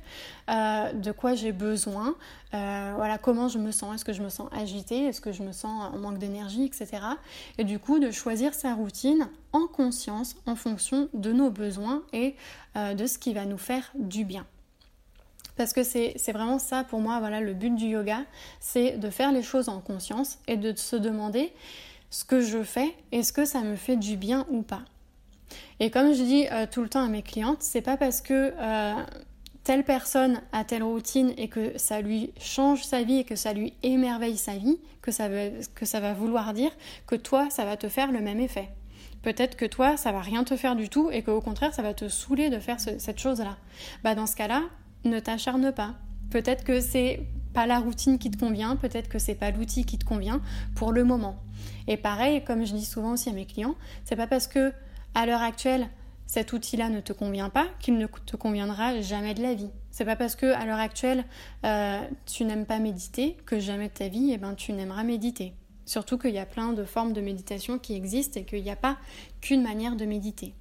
euh, 0.50 0.94
de 0.94 1.12
quoi 1.12 1.34
j'ai 1.34 1.52
besoin, 1.52 2.16
euh, 2.54 2.94
voilà, 2.96 3.18
comment 3.18 3.48
je 3.48 3.58
me 3.58 3.72
sens, 3.72 3.96
est-ce 3.96 4.06
que 4.06 4.14
je 4.14 4.22
me 4.22 4.30
sens 4.30 4.50
agitée, 4.52 5.06
est-ce 5.06 5.22
que 5.22 5.32
je 5.32 5.44
me 5.44 5.52
sens 5.52 5.94
en 5.94 5.98
manque 5.98 6.20
d'énergie, 6.20 6.66
etc. 6.66 7.02
Et 7.58 7.64
du 7.64 7.80
coup, 7.80 8.00
de 8.00 8.12
choisir 8.12 8.54
sa 8.54 8.74
routine 8.74 9.28
en 9.52 9.68
conscience 9.68 10.36
en 10.46 10.56
fonction 10.56 11.10
de 11.14 11.32
nos 11.32 11.50
besoins 11.50 12.04
et 12.14 12.36
de 12.76 13.06
ce 13.06 13.18
qui 13.20 13.34
va 13.34 13.46
nous 13.46 13.58
faire 13.58 13.92
du 13.96 14.26
bien. 14.26 14.46
Parce 15.56 15.74
que 15.74 15.84
c'est 15.84 16.32
vraiment 16.32 16.60
ça 16.60 16.84
pour 16.84 17.00
moi, 17.00 17.20
voilà, 17.20 17.42
le 17.42 17.54
but 17.54 17.76
du 17.76 17.86
yoga, 17.86 18.24
c'est 18.60 18.98
de 18.98 19.10
faire 19.10 19.32
les 19.32 19.44
choses 19.44 19.70
en 19.70 19.80
conscience 19.80 20.39
et 20.48 20.58
de 20.58 20.76
se 20.76 20.96
demander 20.96 21.54
ce 22.10 22.26
que 22.26 22.42
je 22.42 22.63
fais, 22.63 22.94
est-ce 23.12 23.34
que 23.34 23.46
ça 23.46 23.62
me 23.62 23.76
fait 23.76 23.96
du 23.96 24.18
bien 24.18 24.46
ou 24.50 24.62
pas. 24.62 24.82
Et 25.80 25.89
comme 25.89 26.13
je 26.13 26.24
dis 26.24 26.48
euh, 26.52 26.66
tout 26.70 26.82
le 26.82 26.89
temps 26.89 27.04
à 27.04 27.08
mes 27.08 27.24
clientes, 27.24 27.62
c'est 27.62 27.82
pas 27.82 27.98
parce 27.98 28.22
que 28.22 28.54
euh, 28.58 28.94
telle 29.63 29.84
personne 29.84 30.42
a 30.52 30.63
telle 30.63 30.84
routine 30.84 31.34
et 31.38 31.48
que 31.48 31.78
ça 31.78 32.02
lui 32.02 32.32
change 32.39 32.84
sa 32.84 33.04
vie 33.04 33.20
et 33.20 33.24
que 33.24 33.36
ça 33.36 33.54
lui 33.54 33.74
émerveille 33.84 34.38
sa 34.38 34.56
vie 34.56 34.80
que 35.02 35.12
ça, 35.12 35.28
que 35.76 35.86
ça 35.86 36.00
va 36.00 36.13
vouloir 36.13 36.54
dire 36.54 36.72
que 37.08 37.16
toi, 37.16 37.50
ça 37.50 37.66
va 37.66 37.78
te 37.78 37.89
faire 37.89 38.12
le 38.12 38.22
même 38.22 38.39
effet. 38.39 38.70
Peut-être 39.22 39.56
que 39.56 39.66
toi, 39.66 39.96
ça 39.96 40.12
va 40.12 40.22
rien 40.22 40.44
te 40.44 40.56
faire 40.58 40.76
du 40.76 40.89
tout 40.89 41.10
et 41.12 41.24
qu'au 41.24 41.42
contraire, 41.42 41.74
ça 41.74 41.82
va 41.82 41.94
te 41.94 42.10
saouler 42.10 42.50
de 42.50 42.60
faire 42.60 42.80
cette 42.80 43.20
chose-là. 43.20 43.58
Bah 44.04 44.16
dans 44.16 44.28
ce 44.28 44.36
cas-là, 44.36 44.63
ne 45.06 45.20
t'acharne 45.20 45.72
pas. 45.72 45.96
Peut-être 46.30 46.63
que 46.63 46.80
c'est 46.80 47.28
pas 47.54 47.68
la 47.68 47.80
routine 47.80 48.18
qui 48.18 48.32
te 48.32 48.38
convient, 48.38 48.76
peut-être 48.76 49.10
que 49.10 49.20
c'est 49.20 49.36
pas 49.36 49.52
l'outil 49.52 49.86
qui 49.86 49.98
te 49.98 50.06
convient 50.06 50.42
pour 50.76 50.92
le 50.92 51.04
moment. 51.04 51.38
Et 51.88 51.98
pareil, 51.98 52.44
comme 52.44 52.66
je 52.66 52.74
dis 52.74 52.86
souvent 52.86 53.12
aussi 53.12 53.30
à 53.30 53.34
mes 53.34 53.46
clients, 53.46 53.76
c'est 54.06 54.16
pas 54.16 54.28
parce 54.28 54.48
que 54.48 54.74
à 55.13 55.26
l'heure 55.26 55.42
actuelle 55.42 55.88
cet 56.26 56.54
outil-là 56.54 56.89
ne 56.89 57.00
te 57.00 57.13
convient 57.13 57.50
pas 57.50 57.68
qu'il 57.80 57.98
ne 57.98 58.08
te 58.08 58.36
conviendra 58.36 59.02
jamais 59.02 59.34
de 59.34 59.44
la 59.44 59.54
vie. 59.54 59.70
C'est 59.92 60.06
pas 60.06 60.16
parce 60.16 60.36
que 60.36 60.48
à 60.48 60.66
l'heure 60.66 60.80
actuelle 60.80 61.26
euh, 61.66 62.02
tu 62.26 62.46
n'aimes 62.46 62.66
pas 62.66 62.80
méditer 62.80 63.38
que 63.46 63.60
jamais 63.60 63.89
de 63.89 63.94
ta 63.94 64.08
vie 64.08 64.32
eh 64.34 64.38
ben, 64.38 64.56
tu 64.56 64.74
n'aimeras 64.74 65.04
méditer. 65.04 65.54
Surtout 65.86 66.18
qu'il 66.18 66.34
y 66.34 66.39
a 66.39 66.46
plein 66.46 66.74
de 66.74 66.86
formes 66.86 67.13
de 67.13 67.22
méditation 67.22 67.78
qui 67.78 67.94
existent 67.94 68.39
et 68.39 68.46
qu'il 68.46 68.63
n'y 68.63 68.72
a 68.72 68.76
pas 68.76 68.98
qu'une 69.42 69.62
manière 69.62 69.96
de 69.96 70.06
méditer. 70.06 70.56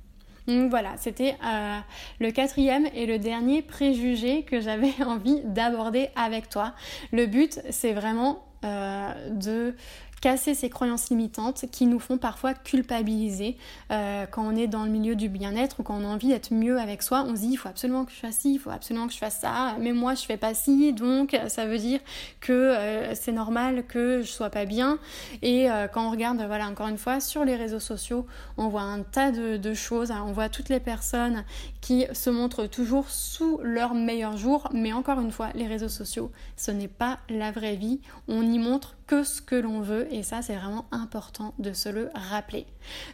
Donc 0.46 0.70
voilà, 0.70 0.96
c'était 0.96 1.37
euh, 1.44 1.78
le 2.20 2.31
quatrième 2.31 2.87
et 2.94 3.07
le 3.07 3.18
dernier 3.18 3.62
préjugé 3.62 4.42
que 4.42 4.61
j'avais 4.61 4.92
envie 5.07 5.40
d'aborder 5.44 6.09
avec 6.16 6.48
toi. 6.48 6.74
Le 7.12 7.26
but, 7.26 7.61
c'est 7.70 7.92
vraiment 7.92 8.44
euh, 8.64 9.31
de 9.31 9.75
casser 10.22 10.55
ces 10.55 10.70
croyances 10.70 11.11
limitantes 11.11 11.64
qui 11.72 11.85
nous 11.85 11.98
font 11.98 12.16
parfois 12.16 12.55
culpabiliser 12.55 13.57
euh, 13.90 14.25
quand 14.31 14.46
on 14.46 14.57
est 14.57 14.68
dans 14.68 14.85
le 14.85 14.90
milieu 14.90 15.16
du 15.16 15.29
bien-être 15.29 15.81
ou 15.81 15.83
quand 15.83 15.96
on 16.01 16.05
a 16.05 16.09
envie 16.09 16.29
d'être 16.29 16.55
mieux 16.55 16.79
avec 16.79 17.03
soi. 17.03 17.25
On 17.27 17.35
se 17.35 17.40
dit 17.40 17.48
il 17.48 17.57
faut 17.57 17.68
absolument 17.68 18.05
que 18.05 18.12
je 18.12 18.18
fasse 18.18 18.37
ci, 18.37 18.55
il 18.55 18.59
faut 18.59 18.70
absolument 18.70 19.09
que 19.09 19.12
je 19.12 19.18
fasse 19.18 19.40
ça, 19.40 19.77
mais 19.81 19.92
moi 19.92 20.14
je 20.14 20.25
fais 20.25 20.37
pas 20.37 20.55
ci, 20.55 20.92
donc 20.92 21.37
ça 21.48 21.66
veut 21.66 21.79
dire 21.79 21.98
que 22.40 22.53
euh, 22.53 23.14
c'est 23.16 23.33
normal 23.33 23.85
que 23.85 24.22
je 24.22 24.31
sois 24.31 24.48
pas 24.48 24.64
bien. 24.64 24.98
Et 25.42 25.68
euh, 25.68 25.88
quand 25.88 26.07
on 26.07 26.12
regarde, 26.12 26.40
voilà, 26.46 26.68
encore 26.68 26.87
une 26.87 26.98
fois, 26.98 27.18
sur 27.18 27.44
les 27.44 27.57
réseaux 27.57 27.81
sociaux, 27.81 28.25
on 28.57 28.68
voit 28.68 28.83
un 28.83 29.03
tas 29.03 29.33
de, 29.33 29.75
choses, 29.75 30.12
on 30.12 30.33
voit 30.33 30.48
toutes 30.48 30.68
les 30.68 30.81
personnes 30.81 31.44
qui 31.81 32.07
se 32.12 32.31
montrent 32.31 32.68
toujours 32.68 33.09
sous 33.09 33.59
leur 33.64 33.94
meilleur 33.94 34.37
jour, 34.37 34.68
mais 34.72 34.92
encore 34.92 35.18
une 35.18 35.33
fois, 35.33 35.48
les 35.55 35.66
réseaux 35.66 35.88
sociaux, 35.88 36.31
ce 36.57 36.70
n'est 36.70 36.87
pas 36.87 37.18
la 37.29 37.51
vraie 37.51 37.75
vie. 37.75 38.01
On 38.29 38.51
montre 38.58 38.96
que 39.06 39.22
ce 39.22 39.42
que 39.42 39.54
l'on 39.54 39.80
veut 39.80 40.06
et 40.12 40.22
ça 40.22 40.42
c'est 40.42 40.54
vraiment 40.54 40.86
important 40.90 41.54
de 41.58 41.72
se 41.72 41.88
le 41.88 42.10
rappeler. 42.14 42.66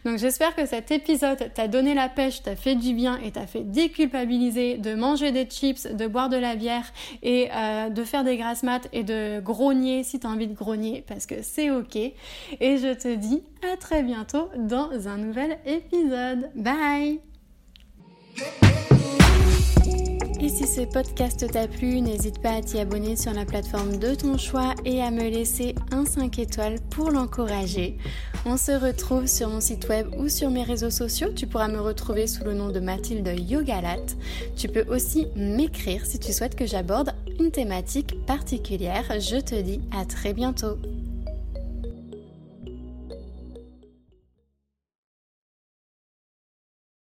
Donc 0.05 0.17
j'espère 0.17 0.55
que 0.55 0.65
cet 0.65 0.91
épisode 0.91 1.51
t'a 1.53 1.67
donné 1.67 1.93
la 1.93 2.09
pêche, 2.09 2.41
t'a 2.41 2.55
fait 2.55 2.75
du 2.75 2.93
bien 2.93 3.17
et 3.17 3.31
t'a 3.31 3.47
fait 3.47 3.63
déculpabiliser 3.63 4.77
de 4.77 4.95
manger 4.95 5.31
des 5.31 5.45
chips, 5.45 5.87
de 5.87 6.07
boire 6.07 6.29
de 6.29 6.37
la 6.37 6.55
bière 6.55 6.91
et 7.21 7.49
euh, 7.53 7.89
de 7.89 8.03
faire 8.03 8.23
des 8.23 8.37
grasses 8.37 8.63
maths 8.63 8.87
et 8.93 9.03
de 9.03 9.39
grogner 9.39 10.03
si 10.03 10.19
t'as 10.19 10.29
envie 10.29 10.47
de 10.47 10.55
grogner 10.55 11.03
parce 11.07 11.25
que 11.25 11.41
c'est 11.41 11.69
ok. 11.71 11.95
Et 11.95 12.13
je 12.77 12.93
te 12.93 13.13
dis 13.15 13.43
à 13.71 13.77
très 13.77 14.03
bientôt 14.03 14.49
dans 14.57 15.07
un 15.07 15.17
nouvel 15.17 15.59
épisode. 15.65 16.49
Bye 16.55 17.19
et 20.41 20.49
si 20.49 20.65
ce 20.65 20.81
podcast 20.81 21.45
t'a 21.51 21.67
plu, 21.67 21.99
n'hésite 22.01 22.39
pas 22.39 22.53
à 22.53 22.61
t'y 22.61 22.79
abonner 22.79 23.15
sur 23.15 23.33
la 23.33 23.45
plateforme 23.45 23.97
de 23.97 24.15
ton 24.15 24.37
choix 24.37 24.73
et 24.85 25.01
à 25.01 25.11
me 25.11 25.29
laisser 25.29 25.75
un 25.91 26.05
5 26.05 26.39
étoiles 26.39 26.79
pour 26.89 27.11
l'encourager. 27.11 27.97
On 28.45 28.55
se 28.55 28.71
retrouve 28.71 29.27
sur 29.27 29.49
mon 29.49 29.59
site 29.59 29.89
web 29.89 30.07
ou 30.17 30.29
sur 30.29 30.49
mes 30.49 30.63
réseaux 30.63 30.89
sociaux. 30.89 31.29
Tu 31.35 31.45
pourras 31.45 31.67
me 31.67 31.81
retrouver 31.81 32.25
sous 32.27 32.45
le 32.45 32.53
nom 32.53 32.69
de 32.69 32.79
Mathilde 32.79 33.27
Yogalat. 33.49 34.15
Tu 34.55 34.69
peux 34.69 34.85
aussi 34.93 35.27
m'écrire 35.35 36.05
si 36.05 36.19
tu 36.19 36.31
souhaites 36.31 36.55
que 36.55 36.65
j'aborde 36.65 37.13
une 37.39 37.51
thématique 37.51 38.25
particulière. 38.25 39.05
Je 39.19 39.41
te 39.41 39.55
dis 39.55 39.81
à 39.91 40.05
très 40.05 40.33
bientôt. 40.33 40.77